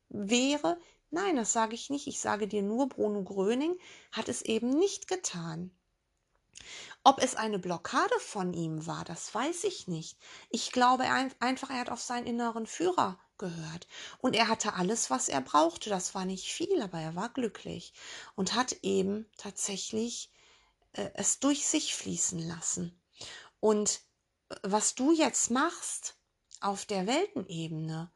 wäre? 0.07 0.79
Nein, 1.09 1.35
das 1.35 1.51
sage 1.51 1.75
ich 1.75 1.89
nicht. 1.89 2.07
Ich 2.07 2.21
sage 2.21 2.47
dir 2.47 2.61
nur, 2.61 2.87
Bruno 2.87 3.25
Gröning 3.25 3.77
hat 4.13 4.29
es 4.29 4.41
eben 4.41 4.69
nicht 4.69 5.09
getan. 5.09 5.77
Ob 7.03 7.21
es 7.21 7.35
eine 7.35 7.59
Blockade 7.59 8.19
von 8.19 8.53
ihm 8.53 8.87
war, 8.87 9.05
das 9.05 9.33
weiß 9.33 9.63
ich 9.65 9.87
nicht. 9.87 10.17
Ich 10.49 10.71
glaube 10.71 11.03
einfach, 11.39 11.69
er 11.69 11.79
hat 11.79 11.89
auf 11.89 12.01
seinen 12.01 12.25
inneren 12.25 12.65
Führer 12.65 13.19
gehört. 13.37 13.87
Und 14.19 14.35
er 14.35 14.47
hatte 14.47 14.73
alles, 14.73 15.09
was 15.09 15.29
er 15.29 15.41
brauchte. 15.41 15.89
Das 15.89 16.15
war 16.15 16.25
nicht 16.25 16.51
viel, 16.51 16.81
aber 16.81 16.99
er 16.99 17.15
war 17.15 17.29
glücklich 17.29 17.93
und 18.35 18.53
hat 18.53 18.73
eben 18.81 19.29
tatsächlich 19.37 20.31
äh, 20.93 21.09
es 21.13 21.39
durch 21.39 21.67
sich 21.67 21.95
fließen 21.95 22.39
lassen. 22.39 22.99
Und 23.59 24.01
äh, 24.49 24.55
was 24.63 24.95
du 24.95 25.11
jetzt 25.11 25.51
machst 25.51 26.15
auf 26.61 26.85
der 26.85 27.05
Weltenebene, 27.05 28.11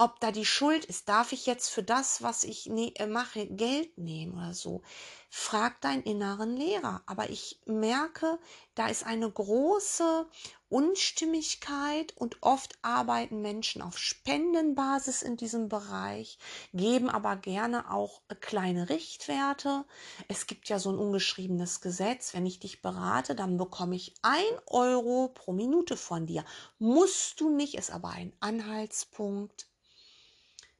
ob 0.00 0.18
da 0.18 0.32
die 0.32 0.46
Schuld 0.46 0.86
ist, 0.86 1.10
darf 1.10 1.30
ich 1.32 1.44
jetzt 1.44 1.68
für 1.68 1.82
das, 1.82 2.22
was 2.22 2.44
ich 2.44 2.64
ne 2.64 2.94
mache, 3.06 3.46
Geld 3.46 3.98
nehmen 3.98 4.32
oder 4.32 4.54
so. 4.54 4.80
Frag 5.28 5.78
deinen 5.82 6.02
inneren 6.04 6.56
Lehrer. 6.56 7.02
Aber 7.04 7.28
ich 7.28 7.60
merke, 7.66 8.38
da 8.74 8.88
ist 8.88 9.04
eine 9.04 9.30
große 9.30 10.26
Unstimmigkeit 10.70 12.16
und 12.16 12.38
oft 12.40 12.78
arbeiten 12.80 13.42
Menschen 13.42 13.82
auf 13.82 13.98
Spendenbasis 13.98 15.20
in 15.20 15.36
diesem 15.36 15.68
Bereich, 15.68 16.38
geben 16.72 17.10
aber 17.10 17.36
gerne 17.36 17.90
auch 17.90 18.22
kleine 18.40 18.88
Richtwerte. 18.88 19.84
Es 20.28 20.46
gibt 20.46 20.70
ja 20.70 20.78
so 20.78 20.90
ein 20.90 20.98
ungeschriebenes 20.98 21.82
Gesetz, 21.82 22.32
wenn 22.32 22.46
ich 22.46 22.58
dich 22.58 22.80
berate, 22.80 23.34
dann 23.34 23.58
bekomme 23.58 23.96
ich 23.96 24.14
ein 24.22 24.58
Euro 24.66 25.28
pro 25.34 25.52
Minute 25.52 25.98
von 25.98 26.26
dir. 26.26 26.46
Musst 26.78 27.38
du 27.42 27.50
nicht, 27.50 27.74
ist 27.74 27.90
aber 27.90 28.08
ein 28.08 28.32
Anhaltspunkt 28.40 29.69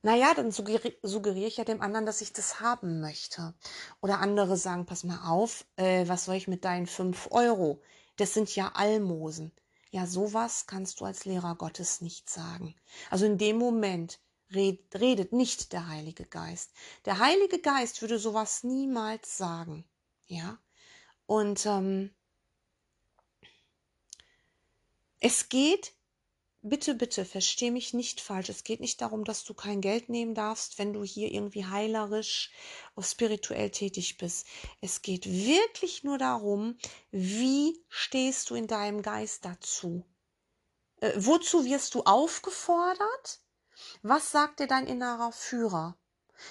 naja, 0.02 0.32
dann 0.34 0.50
suggeri 0.50 0.96
suggeriere 1.02 1.48
ich 1.48 1.58
ja 1.58 1.64
dem 1.64 1.82
anderen, 1.82 2.06
dass 2.06 2.20
ich 2.22 2.32
das 2.32 2.60
haben 2.60 3.00
möchte. 3.00 3.54
Oder 4.00 4.20
andere 4.20 4.56
sagen, 4.56 4.86
pass 4.86 5.04
mal 5.04 5.28
auf, 5.28 5.66
äh, 5.76 6.08
was 6.08 6.24
soll 6.24 6.36
ich 6.36 6.48
mit 6.48 6.64
deinen 6.64 6.86
fünf 6.86 7.28
Euro? 7.30 7.82
Das 8.16 8.34
sind 8.34 8.54
ja 8.54 8.72
Almosen. 8.74 9.52
Ja, 9.90 10.06
sowas 10.06 10.66
kannst 10.66 11.00
du 11.00 11.04
als 11.04 11.24
Lehrer 11.24 11.56
Gottes 11.56 12.00
nicht 12.00 12.30
sagen. 12.30 12.74
Also 13.10 13.26
in 13.26 13.38
dem 13.38 13.58
Moment 13.58 14.20
red, 14.52 14.80
redet 14.94 15.32
nicht 15.32 15.72
der 15.72 15.88
Heilige 15.88 16.24
Geist. 16.26 16.72
Der 17.04 17.18
Heilige 17.18 17.58
Geist 17.60 18.00
würde 18.00 18.18
sowas 18.18 18.62
niemals 18.64 19.36
sagen. 19.36 19.84
Ja. 20.26 20.58
Und 21.26 21.66
ähm, 21.66 22.10
es 25.20 25.48
geht 25.48 25.92
bitte, 26.62 26.94
bitte, 26.94 27.24
versteh 27.24 27.70
mich 27.70 27.94
nicht 27.94 28.20
falsch. 28.20 28.48
Es 28.48 28.64
geht 28.64 28.80
nicht 28.80 29.00
darum, 29.00 29.24
dass 29.24 29.44
du 29.44 29.54
kein 29.54 29.80
Geld 29.80 30.08
nehmen 30.08 30.34
darfst, 30.34 30.78
wenn 30.78 30.92
du 30.92 31.02
hier 31.02 31.32
irgendwie 31.32 31.66
heilerisch 31.66 32.50
oder 32.96 33.06
spirituell 33.06 33.70
tätig 33.70 34.18
bist. 34.18 34.46
Es 34.80 35.02
geht 35.02 35.26
wirklich 35.26 36.04
nur 36.04 36.18
darum, 36.18 36.76
wie 37.10 37.82
stehst 37.88 38.50
du 38.50 38.54
in 38.54 38.66
deinem 38.66 39.02
Geist 39.02 39.44
dazu? 39.44 40.04
Äh, 41.00 41.12
wozu 41.16 41.64
wirst 41.64 41.94
du 41.94 42.02
aufgefordert? 42.02 43.40
Was 44.02 44.30
sagt 44.30 44.60
dir 44.60 44.66
dein 44.66 44.86
innerer 44.86 45.32
Führer? 45.32 45.96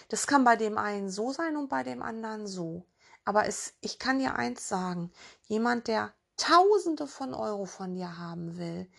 Das 0.08 0.28
kann 0.28 0.44
bei 0.44 0.56
dem 0.56 0.78
einen 0.78 1.10
so 1.10 1.32
sein 1.32 1.58
und 1.58 1.70
bei 1.70 1.84
dem 1.84 2.02
anderen 2.02 2.48
so. 2.48 2.86
Aber 3.26 3.46
es, 3.46 3.74
ich 3.82 4.00
kann 4.00 4.20
dir 4.20 4.36
eins 4.36 4.68
sagen, 4.68 5.12
jemand, 5.48 5.88
der 5.88 6.14
Tausende 6.40 7.06
von 7.06 7.34
Euro 7.34 7.66
von 7.66 7.96
dir 7.96 8.18
haben 8.18 8.58
will, 8.58 8.90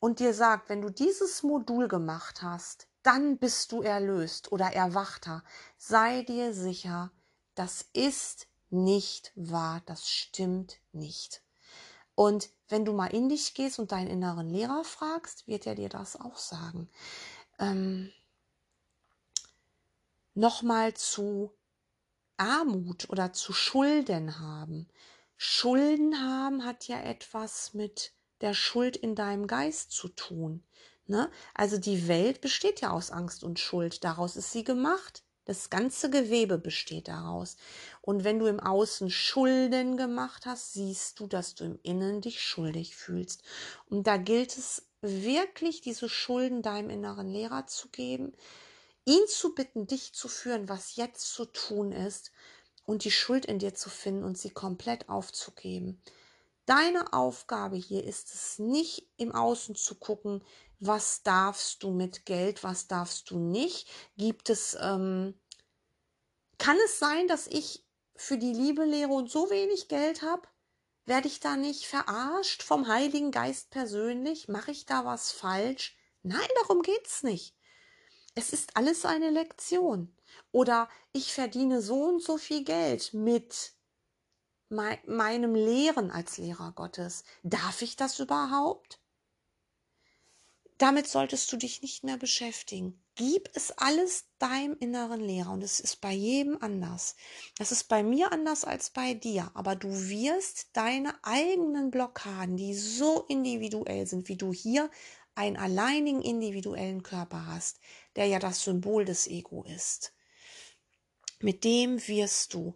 und 0.00 0.20
dir 0.20 0.34
sagt, 0.34 0.68
wenn 0.68 0.82
du 0.82 0.90
dieses 0.90 1.42
Modul 1.42 1.88
gemacht 1.88 2.42
hast, 2.42 2.88
dann 3.02 3.38
bist 3.38 3.72
du 3.72 3.82
erlöst 3.82 4.52
oder 4.52 4.72
erwachter, 4.72 5.44
sei 5.78 6.22
dir 6.22 6.52
sicher, 6.52 7.12
das 7.54 7.86
ist 7.92 8.48
nicht 8.70 9.32
wahr, 9.36 9.82
das 9.86 10.08
stimmt 10.08 10.78
nicht. 10.92 11.42
Und 12.14 12.50
wenn 12.68 12.84
du 12.84 12.92
mal 12.92 13.14
in 13.14 13.28
dich 13.28 13.54
gehst 13.54 13.78
und 13.78 13.92
deinen 13.92 14.08
inneren 14.08 14.50
Lehrer 14.50 14.82
fragst, 14.84 15.46
wird 15.46 15.66
er 15.66 15.74
dir 15.74 15.88
das 15.88 16.18
auch 16.18 16.36
sagen. 16.36 16.90
Ähm, 17.58 18.12
Nochmal 20.34 20.92
zu 20.92 21.50
Armut 22.36 23.08
oder 23.08 23.32
zu 23.32 23.54
Schulden 23.54 24.38
haben. 24.38 24.86
Schulden 25.38 26.20
haben 26.20 26.64
hat 26.64 26.88
ja 26.88 27.00
etwas 27.00 27.72
mit 27.72 28.12
der 28.40 28.54
Schuld 28.54 28.96
in 28.96 29.14
deinem 29.14 29.46
Geist 29.46 29.92
zu 29.92 30.08
tun. 30.08 30.62
Ne? 31.06 31.30
Also 31.54 31.78
die 31.78 32.08
Welt 32.08 32.40
besteht 32.40 32.80
ja 32.80 32.90
aus 32.90 33.10
Angst 33.10 33.44
und 33.44 33.58
Schuld. 33.58 34.04
Daraus 34.04 34.36
ist 34.36 34.52
sie 34.52 34.64
gemacht. 34.64 35.22
Das 35.44 35.70
ganze 35.70 36.10
Gewebe 36.10 36.58
besteht 36.58 37.06
daraus. 37.06 37.56
Und 38.00 38.24
wenn 38.24 38.40
du 38.40 38.46
im 38.46 38.58
Außen 38.58 39.10
Schulden 39.10 39.96
gemacht 39.96 40.44
hast, 40.44 40.72
siehst 40.72 41.20
du, 41.20 41.28
dass 41.28 41.54
du 41.54 41.64
im 41.64 41.78
Innen 41.84 42.20
dich 42.20 42.42
schuldig 42.42 42.96
fühlst. 42.96 43.42
Und 43.88 44.08
da 44.08 44.16
gilt 44.16 44.58
es 44.58 44.88
wirklich, 45.02 45.80
diese 45.80 46.08
Schulden 46.08 46.62
deinem 46.62 46.90
inneren 46.90 47.28
Lehrer 47.28 47.68
zu 47.68 47.88
geben, 47.90 48.32
ihn 49.04 49.22
zu 49.28 49.54
bitten, 49.54 49.86
dich 49.86 50.12
zu 50.12 50.26
führen, 50.26 50.68
was 50.68 50.96
jetzt 50.96 51.32
zu 51.32 51.44
tun 51.44 51.92
ist 51.92 52.32
und 52.84 53.04
die 53.04 53.12
Schuld 53.12 53.46
in 53.46 53.60
dir 53.60 53.74
zu 53.74 53.88
finden 53.88 54.24
und 54.24 54.36
sie 54.36 54.50
komplett 54.50 55.08
aufzugeben. 55.08 56.02
Deine 56.66 57.12
Aufgabe 57.12 57.76
hier 57.76 58.02
ist 58.02 58.34
es 58.34 58.58
nicht 58.58 59.08
im 59.16 59.32
Außen 59.32 59.76
zu 59.76 59.94
gucken, 59.94 60.44
was 60.80 61.22
darfst 61.22 61.82
du 61.84 61.90
mit 61.90 62.26
Geld, 62.26 62.64
was 62.64 62.88
darfst 62.88 63.30
du 63.30 63.38
nicht. 63.38 63.88
Gibt 64.16 64.50
es, 64.50 64.76
ähm, 64.80 65.40
kann 66.58 66.76
es 66.84 66.98
sein, 66.98 67.28
dass 67.28 67.46
ich 67.46 67.86
für 68.16 68.36
die 68.36 68.52
Liebe 68.52 68.84
lehre 68.84 69.12
und 69.12 69.30
so 69.30 69.48
wenig 69.48 69.88
Geld 69.88 70.22
habe? 70.22 70.48
Werde 71.04 71.28
ich 71.28 71.38
da 71.38 71.56
nicht 71.56 71.86
verarscht 71.86 72.64
vom 72.64 72.88
Heiligen 72.88 73.30
Geist 73.30 73.70
persönlich? 73.70 74.48
Mache 74.48 74.72
ich 74.72 74.86
da 74.86 75.04
was 75.04 75.30
falsch? 75.30 75.96
Nein, 76.24 76.48
darum 76.62 76.82
geht's 76.82 77.22
nicht. 77.22 77.54
Es 78.34 78.52
ist 78.52 78.76
alles 78.76 79.04
eine 79.04 79.30
Lektion. 79.30 80.14
Oder 80.50 80.88
ich 81.12 81.32
verdiene 81.32 81.80
so 81.80 82.02
und 82.02 82.22
so 82.22 82.38
viel 82.38 82.64
Geld 82.64 83.14
mit 83.14 83.75
meinem 84.68 85.54
Lehren 85.54 86.10
als 86.10 86.38
Lehrer 86.38 86.72
Gottes. 86.72 87.24
Darf 87.42 87.82
ich 87.82 87.96
das 87.96 88.18
überhaupt? 88.18 89.00
Damit 90.78 91.06
solltest 91.06 91.50
du 91.52 91.56
dich 91.56 91.80
nicht 91.80 92.04
mehr 92.04 92.18
beschäftigen. 92.18 93.00
Gib 93.14 93.48
es 93.54 93.70
alles 93.72 94.26
deinem 94.38 94.76
inneren 94.78 95.20
Lehrer 95.20 95.52
und 95.52 95.62
es 95.62 95.80
ist 95.80 96.02
bei 96.02 96.12
jedem 96.12 96.60
anders. 96.60 97.16
Das 97.56 97.72
ist 97.72 97.84
bei 97.84 98.02
mir 98.02 98.30
anders 98.30 98.64
als 98.64 98.90
bei 98.90 99.14
dir, 99.14 99.50
aber 99.54 99.74
du 99.74 99.88
wirst 99.88 100.68
deine 100.74 101.14
eigenen 101.24 101.90
Blockaden, 101.90 102.58
die 102.58 102.74
so 102.74 103.24
individuell 103.28 104.06
sind, 104.06 104.28
wie 104.28 104.36
du 104.36 104.52
hier 104.52 104.90
einen 105.34 105.56
alleinigen 105.56 106.20
individuellen 106.20 107.02
Körper 107.02 107.46
hast, 107.46 107.80
der 108.16 108.26
ja 108.26 108.38
das 108.38 108.62
Symbol 108.62 109.06
des 109.06 109.26
Ego 109.28 109.64
ist. 109.64 110.12
Mit 111.40 111.64
dem 111.64 112.06
wirst 112.06 112.52
du 112.52 112.74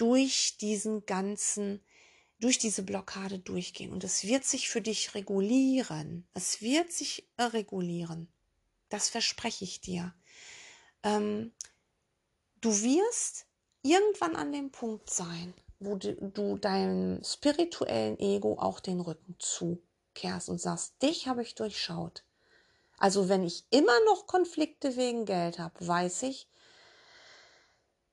durch 0.00 0.56
diesen 0.58 1.04
ganzen 1.04 1.84
durch 2.40 2.56
diese 2.56 2.82
Blockade 2.82 3.38
durchgehen 3.38 3.92
und 3.92 4.02
es 4.02 4.24
wird 4.24 4.44
sich 4.44 4.70
für 4.70 4.80
dich 4.80 5.14
regulieren. 5.14 6.26
Es 6.32 6.62
wird 6.62 6.90
sich 6.90 7.28
regulieren. 7.38 8.32
Das 8.88 9.10
verspreche 9.10 9.64
ich 9.64 9.82
dir. 9.82 10.14
Ähm, 11.02 11.52
du 12.62 12.70
wirst 12.70 13.46
irgendwann 13.82 14.36
an 14.36 14.52
dem 14.52 14.70
Punkt 14.70 15.10
sein, 15.10 15.52
wo 15.80 15.96
du, 15.96 16.14
du 16.14 16.56
deinem 16.56 17.22
spirituellen 17.22 18.18
Ego 18.18 18.58
auch 18.58 18.80
den 18.80 19.00
Rücken 19.00 19.36
zukehrst 19.38 20.48
und 20.48 20.60
sagst, 20.60 21.00
dich 21.02 21.28
habe 21.28 21.42
ich 21.42 21.54
durchschaut. 21.54 22.24
Also 22.96 23.28
wenn 23.28 23.44
ich 23.44 23.66
immer 23.70 23.98
noch 24.06 24.26
Konflikte 24.26 24.96
wegen 24.96 25.26
Geld 25.26 25.58
habe, 25.58 25.86
weiß 25.86 26.22
ich, 26.24 26.49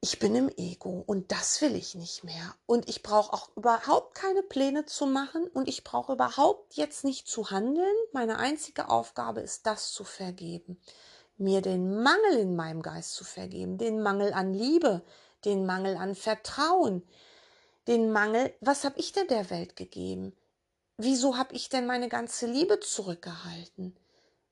ich 0.08 0.20
bin 0.20 0.36
im 0.36 0.50
Ego 0.56 1.04
und 1.06 1.34
das 1.34 1.62
will 1.62 1.76
ich 1.76 1.94
nicht 1.94 2.24
mehr. 2.24 2.56
Und 2.66 2.88
ich 2.88 3.04
brauche 3.04 3.34
auch 3.34 3.50
überhaupt 3.58 4.16
keine 4.16 4.42
Pläne 4.42 4.86
zu 4.86 5.06
machen 5.06 5.48
und 5.48 5.68
ich 5.68 5.84
brauche 5.84 6.14
überhaupt 6.14 6.76
jetzt 6.76 7.04
nicht 7.04 7.28
zu 7.28 7.52
handeln. 7.52 7.94
Meine 8.14 8.40
einzige 8.40 8.90
Aufgabe 8.90 9.42
ist, 9.42 9.66
das 9.66 9.92
zu 9.92 10.06
vergeben. 10.06 10.80
Mir 11.38 11.62
den 11.62 12.02
Mangel 12.04 12.38
in 12.40 12.56
meinem 12.56 12.82
Geist 12.82 13.16
zu 13.16 13.26
vergeben, 13.26 13.78
den 13.78 14.02
Mangel 14.02 14.32
an 14.32 14.54
Liebe, 14.54 15.02
den 15.44 15.66
Mangel 15.66 15.98
an 15.98 16.16
Vertrauen, 16.16 17.06
den 17.88 18.10
Mangel, 18.10 18.54
was 18.62 18.86
habe 18.86 18.98
ich 19.00 19.12
denn 19.12 19.28
der 19.28 19.50
Welt 19.50 19.76
gegeben? 19.76 20.32
Wieso 20.96 21.36
habe 21.36 21.54
ich 21.54 21.68
denn 21.68 21.86
meine 21.86 22.08
ganze 22.08 22.46
Liebe 22.46 22.80
zurückgehalten? 22.80 23.94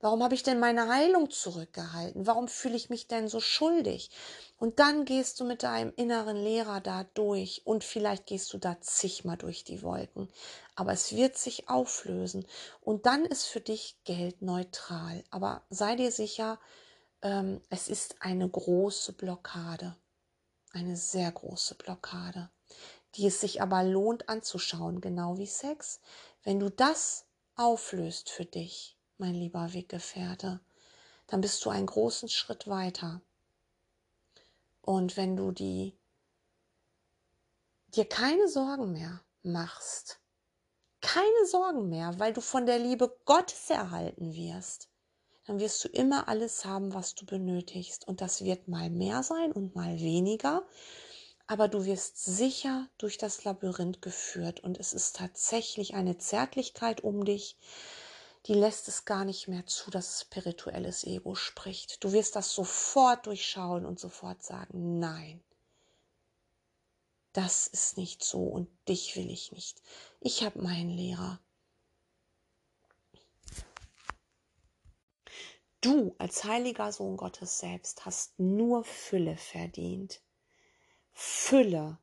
Warum 0.05 0.21
habe 0.21 0.35
ich 0.35 0.43
denn 0.43 0.59
meine 0.59 0.87
Heilung 0.87 1.31
zurückgehalten? 1.31 2.27
Warum 2.27 2.47
fühle 2.47 2.75
ich 2.75 2.91
mich 2.91 3.07
denn 3.07 3.27
so 3.27 3.39
schuldig? 3.39 4.11
Und 4.59 4.77
dann 4.77 5.03
gehst 5.03 5.39
du 5.39 5.45
mit 5.45 5.63
deinem 5.63 5.91
inneren 5.95 6.37
Lehrer 6.37 6.79
da 6.79 7.05
durch 7.15 7.63
und 7.65 7.83
vielleicht 7.83 8.27
gehst 8.27 8.53
du 8.53 8.59
da 8.59 8.79
zigmal 8.81 9.35
durch 9.35 9.63
die 9.63 9.81
Wolken. 9.81 10.29
Aber 10.75 10.91
es 10.93 11.15
wird 11.15 11.39
sich 11.39 11.69
auflösen 11.69 12.45
und 12.81 13.07
dann 13.07 13.25
ist 13.25 13.47
für 13.47 13.61
dich 13.61 13.97
Geld 14.03 14.43
neutral. 14.43 15.23
Aber 15.31 15.63
sei 15.71 15.95
dir 15.95 16.11
sicher, 16.11 16.59
ähm, 17.23 17.59
es 17.71 17.87
ist 17.87 18.17
eine 18.19 18.47
große 18.47 19.13
Blockade. 19.13 19.95
Eine 20.71 20.97
sehr 20.97 21.31
große 21.31 21.73
Blockade, 21.73 22.51
die 23.15 23.25
es 23.25 23.41
sich 23.41 23.59
aber 23.59 23.81
lohnt 23.83 24.29
anzuschauen, 24.29 25.01
genau 25.01 25.39
wie 25.39 25.47
Sex. 25.47 25.99
Wenn 26.43 26.59
du 26.59 26.69
das 26.69 27.25
auflöst 27.55 28.29
für 28.29 28.45
dich, 28.45 28.95
mein 29.17 29.35
lieber 29.35 29.73
Weggefährte, 29.73 30.59
dann 31.27 31.41
bist 31.41 31.63
du 31.65 31.69
einen 31.69 31.87
großen 31.87 32.29
Schritt 32.29 32.67
weiter. 32.67 33.21
Und 34.81 35.17
wenn 35.17 35.35
du 35.35 35.51
die 35.51 35.97
dir 37.89 38.05
keine 38.05 38.47
Sorgen 38.47 38.91
mehr 38.91 39.21
machst, 39.41 40.19
keine 41.01 41.45
Sorgen 41.45 41.89
mehr, 41.89 42.19
weil 42.19 42.33
du 42.33 42.41
von 42.41 42.65
der 42.65 42.79
Liebe 42.79 43.15
Gottes 43.25 43.69
erhalten 43.69 44.33
wirst, 44.33 44.89
dann 45.45 45.59
wirst 45.59 45.83
du 45.83 45.87
immer 45.89 46.27
alles 46.27 46.65
haben, 46.65 46.93
was 46.93 47.13
du 47.15 47.25
benötigst. 47.25 48.07
Und 48.07 48.21
das 48.21 48.43
wird 48.43 48.67
mal 48.67 48.89
mehr 48.89 49.21
sein 49.23 49.51
und 49.51 49.75
mal 49.75 49.99
weniger. 49.99 50.65
Aber 51.47 51.67
du 51.67 51.85
wirst 51.85 52.23
sicher 52.25 52.89
durch 52.97 53.19
das 53.19 53.43
Labyrinth 53.43 54.01
geführt. 54.01 54.61
Und 54.61 54.79
es 54.79 54.93
ist 54.93 55.15
tatsächlich 55.15 55.93
eine 55.93 56.17
Zärtlichkeit 56.17 57.01
um 57.01 57.23
dich, 57.23 57.57
die 58.45 58.53
lässt 58.53 58.87
es 58.87 59.05
gar 59.05 59.25
nicht 59.25 59.47
mehr 59.47 59.65
zu, 59.65 59.89
dass 59.89 60.21
spirituelles 60.21 61.03
Ego 61.03 61.33
spricht. 61.33 62.03
Du 62.03 62.11
wirst 62.11 62.35
das 62.35 62.53
sofort 62.53 63.25
durchschauen 63.25 63.85
und 63.85 63.99
sofort 63.99 64.43
sagen, 64.43 64.99
nein, 64.99 65.43
das 67.33 67.67
ist 67.67 67.97
nicht 67.97 68.23
so 68.23 68.43
und 68.43 68.69
dich 68.87 69.15
will 69.15 69.29
ich 69.29 69.51
nicht. 69.51 69.81
Ich 70.21 70.43
habe 70.43 70.61
meinen 70.61 70.89
Lehrer. 70.89 71.39
Du 75.81 76.15
als 76.17 76.43
heiliger 76.43 76.91
Sohn 76.91 77.17
Gottes 77.17 77.59
selbst 77.59 78.05
hast 78.05 78.39
nur 78.39 78.83
Fülle 78.83 79.37
verdient. 79.37 80.21
Fülle. 81.13 81.97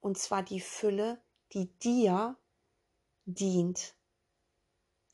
Und 0.00 0.18
zwar 0.18 0.42
die 0.42 0.60
Fülle, 0.60 1.20
die 1.52 1.66
dir 1.78 2.36
dient. 3.24 3.94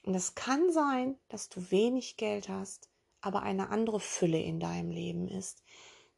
Und 0.05 0.15
es 0.15 0.35
kann 0.35 0.73
sein, 0.73 1.19
dass 1.29 1.49
du 1.49 1.71
wenig 1.71 2.17
Geld 2.17 2.49
hast, 2.49 2.89
aber 3.21 3.43
eine 3.43 3.71
andere 3.71 4.01
Fülle 4.01 4.41
in 4.41 4.59
deinem 4.59 4.91
Leben 4.91 5.29
ist. 5.29 5.63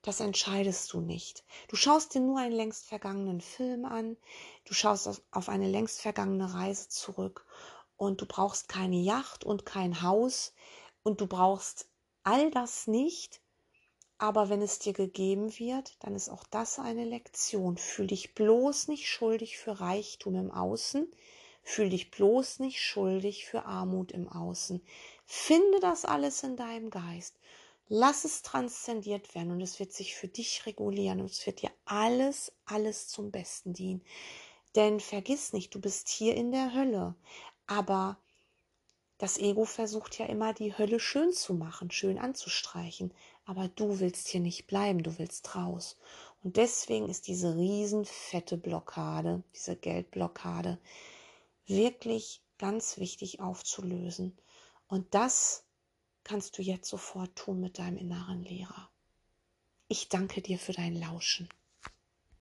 Das 0.03 0.21
entscheidest 0.21 0.93
du 0.93 1.01
nicht. 1.01 1.45
Du 1.69 1.77
schaust 1.77 2.15
dir 2.15 2.21
nur 2.21 2.39
einen 2.39 2.55
längst 2.55 2.87
vergangenen 2.87 3.41
Film 3.41 3.85
an, 3.85 4.17
du 4.65 4.75
schaust 4.75 5.23
auf 5.31 5.49
eine 5.49 5.69
längst 5.69 6.01
vergangene 6.01 6.53
Reise 6.53 6.89
zurück 6.89 7.47
und 7.97 8.21
du 8.21 8.27
brauchst 8.27 8.69
keine 8.69 8.97
Yacht 8.97 9.45
und 9.45 9.65
kein 9.65 10.03
Haus 10.03 10.53
und 11.03 11.21
du 11.21 11.27
brauchst 11.27 11.89
all 12.23 12.51
das 12.51 12.87
nicht, 12.87 13.41
aber 14.19 14.49
wenn 14.49 14.63
es 14.63 14.79
dir 14.79 14.93
gegeben 14.93 15.59
wird, 15.59 15.97
dann 16.01 16.15
ist 16.15 16.29
auch 16.29 16.45
das 16.51 16.79
eine 16.79 17.05
Lektion. 17.05 17.77
Fühl 17.77 18.07
dich 18.07 18.35
bloß 18.35 18.89
nicht 18.89 19.09
schuldig 19.09 19.59
für 19.59 19.81
Reichtum 19.81 20.35
im 20.37 20.51
Außen, 20.51 21.11
Fühl 21.65 21.89
dich 21.89 22.11
bloß 22.11 22.61
nicht 22.61 22.81
schuldig 22.81 23.47
für 23.47 23.65
Armut 23.65 24.13
im 24.13 24.29
Außen. 24.29 24.83
Finde 25.25 25.81
das 25.81 26.05
alles 26.05 26.43
in 26.43 26.57
deinem 26.57 26.91
Geist. 26.91 27.35
Lass 27.89 28.25
es 28.25 28.43
transzendiert 28.43 29.35
werden 29.35 29.51
und 29.51 29.61
es 29.61 29.81
wird 29.81 29.93
sich 29.93 30.15
für 30.15 30.29
dich 30.29 30.67
regulieren 30.67 31.21
und 31.21 31.31
es 31.31 31.45
wird 31.47 31.63
dir 31.63 31.71
alles, 31.87 32.53
alles 32.67 33.09
zum 33.09 33.31
Besten 33.31 33.73
dienen. 33.73 34.03
Denn 34.75 35.01
vergiss 35.01 35.53
nicht, 35.53 35.75
du 35.75 35.81
bist 35.81 36.09
hier 36.09 36.35
in 36.35 36.53
der 36.53 36.75
Hölle. 36.75 37.15
Aber 37.67 38.19
das 39.19 39.39
Ego 39.39 39.65
versucht 39.65 40.19
ja 40.19 40.27
immer, 40.27 40.53
die 40.53 40.77
Hölle 40.77 41.01
schön 41.01 41.33
zu 41.33 41.55
machen, 41.55 41.91
schön 41.91 42.19
anzustreichen. 42.19 43.15
Aber 43.47 43.69
du 43.69 44.01
willst 44.01 44.29
hier 44.29 44.41
nicht 44.41 44.67
bleiben, 44.67 45.03
du 45.03 45.19
willst 45.19 45.55
raus. 45.55 45.97
Und 46.43 46.57
deswegen 46.59 47.09
ist 47.09 47.27
diese 47.27 47.57
riesenfette 47.57 48.59
Blockade, 48.59 49.43
diese 49.55 49.77
Geldblockade, 49.77 50.79
wirklich 51.67 52.43
ganz 52.59 52.99
wichtig 52.99 53.41
aufzulösen. 53.41 54.37
Und 54.87 55.15
das 55.15 55.65
kannst 56.23 56.59
du 56.59 56.63
jetzt 56.63 56.89
sofort 56.89 57.37
tun 57.37 57.61
mit 57.61 57.79
deinem 57.79 57.99
inneren 57.99 58.43
Lehrer. 58.43 58.91
Ich 59.89 60.09
danke 60.09 60.41
dir 60.41 60.59
für 60.59 60.73
dein 60.73 60.95
Lauschen. 60.95 61.49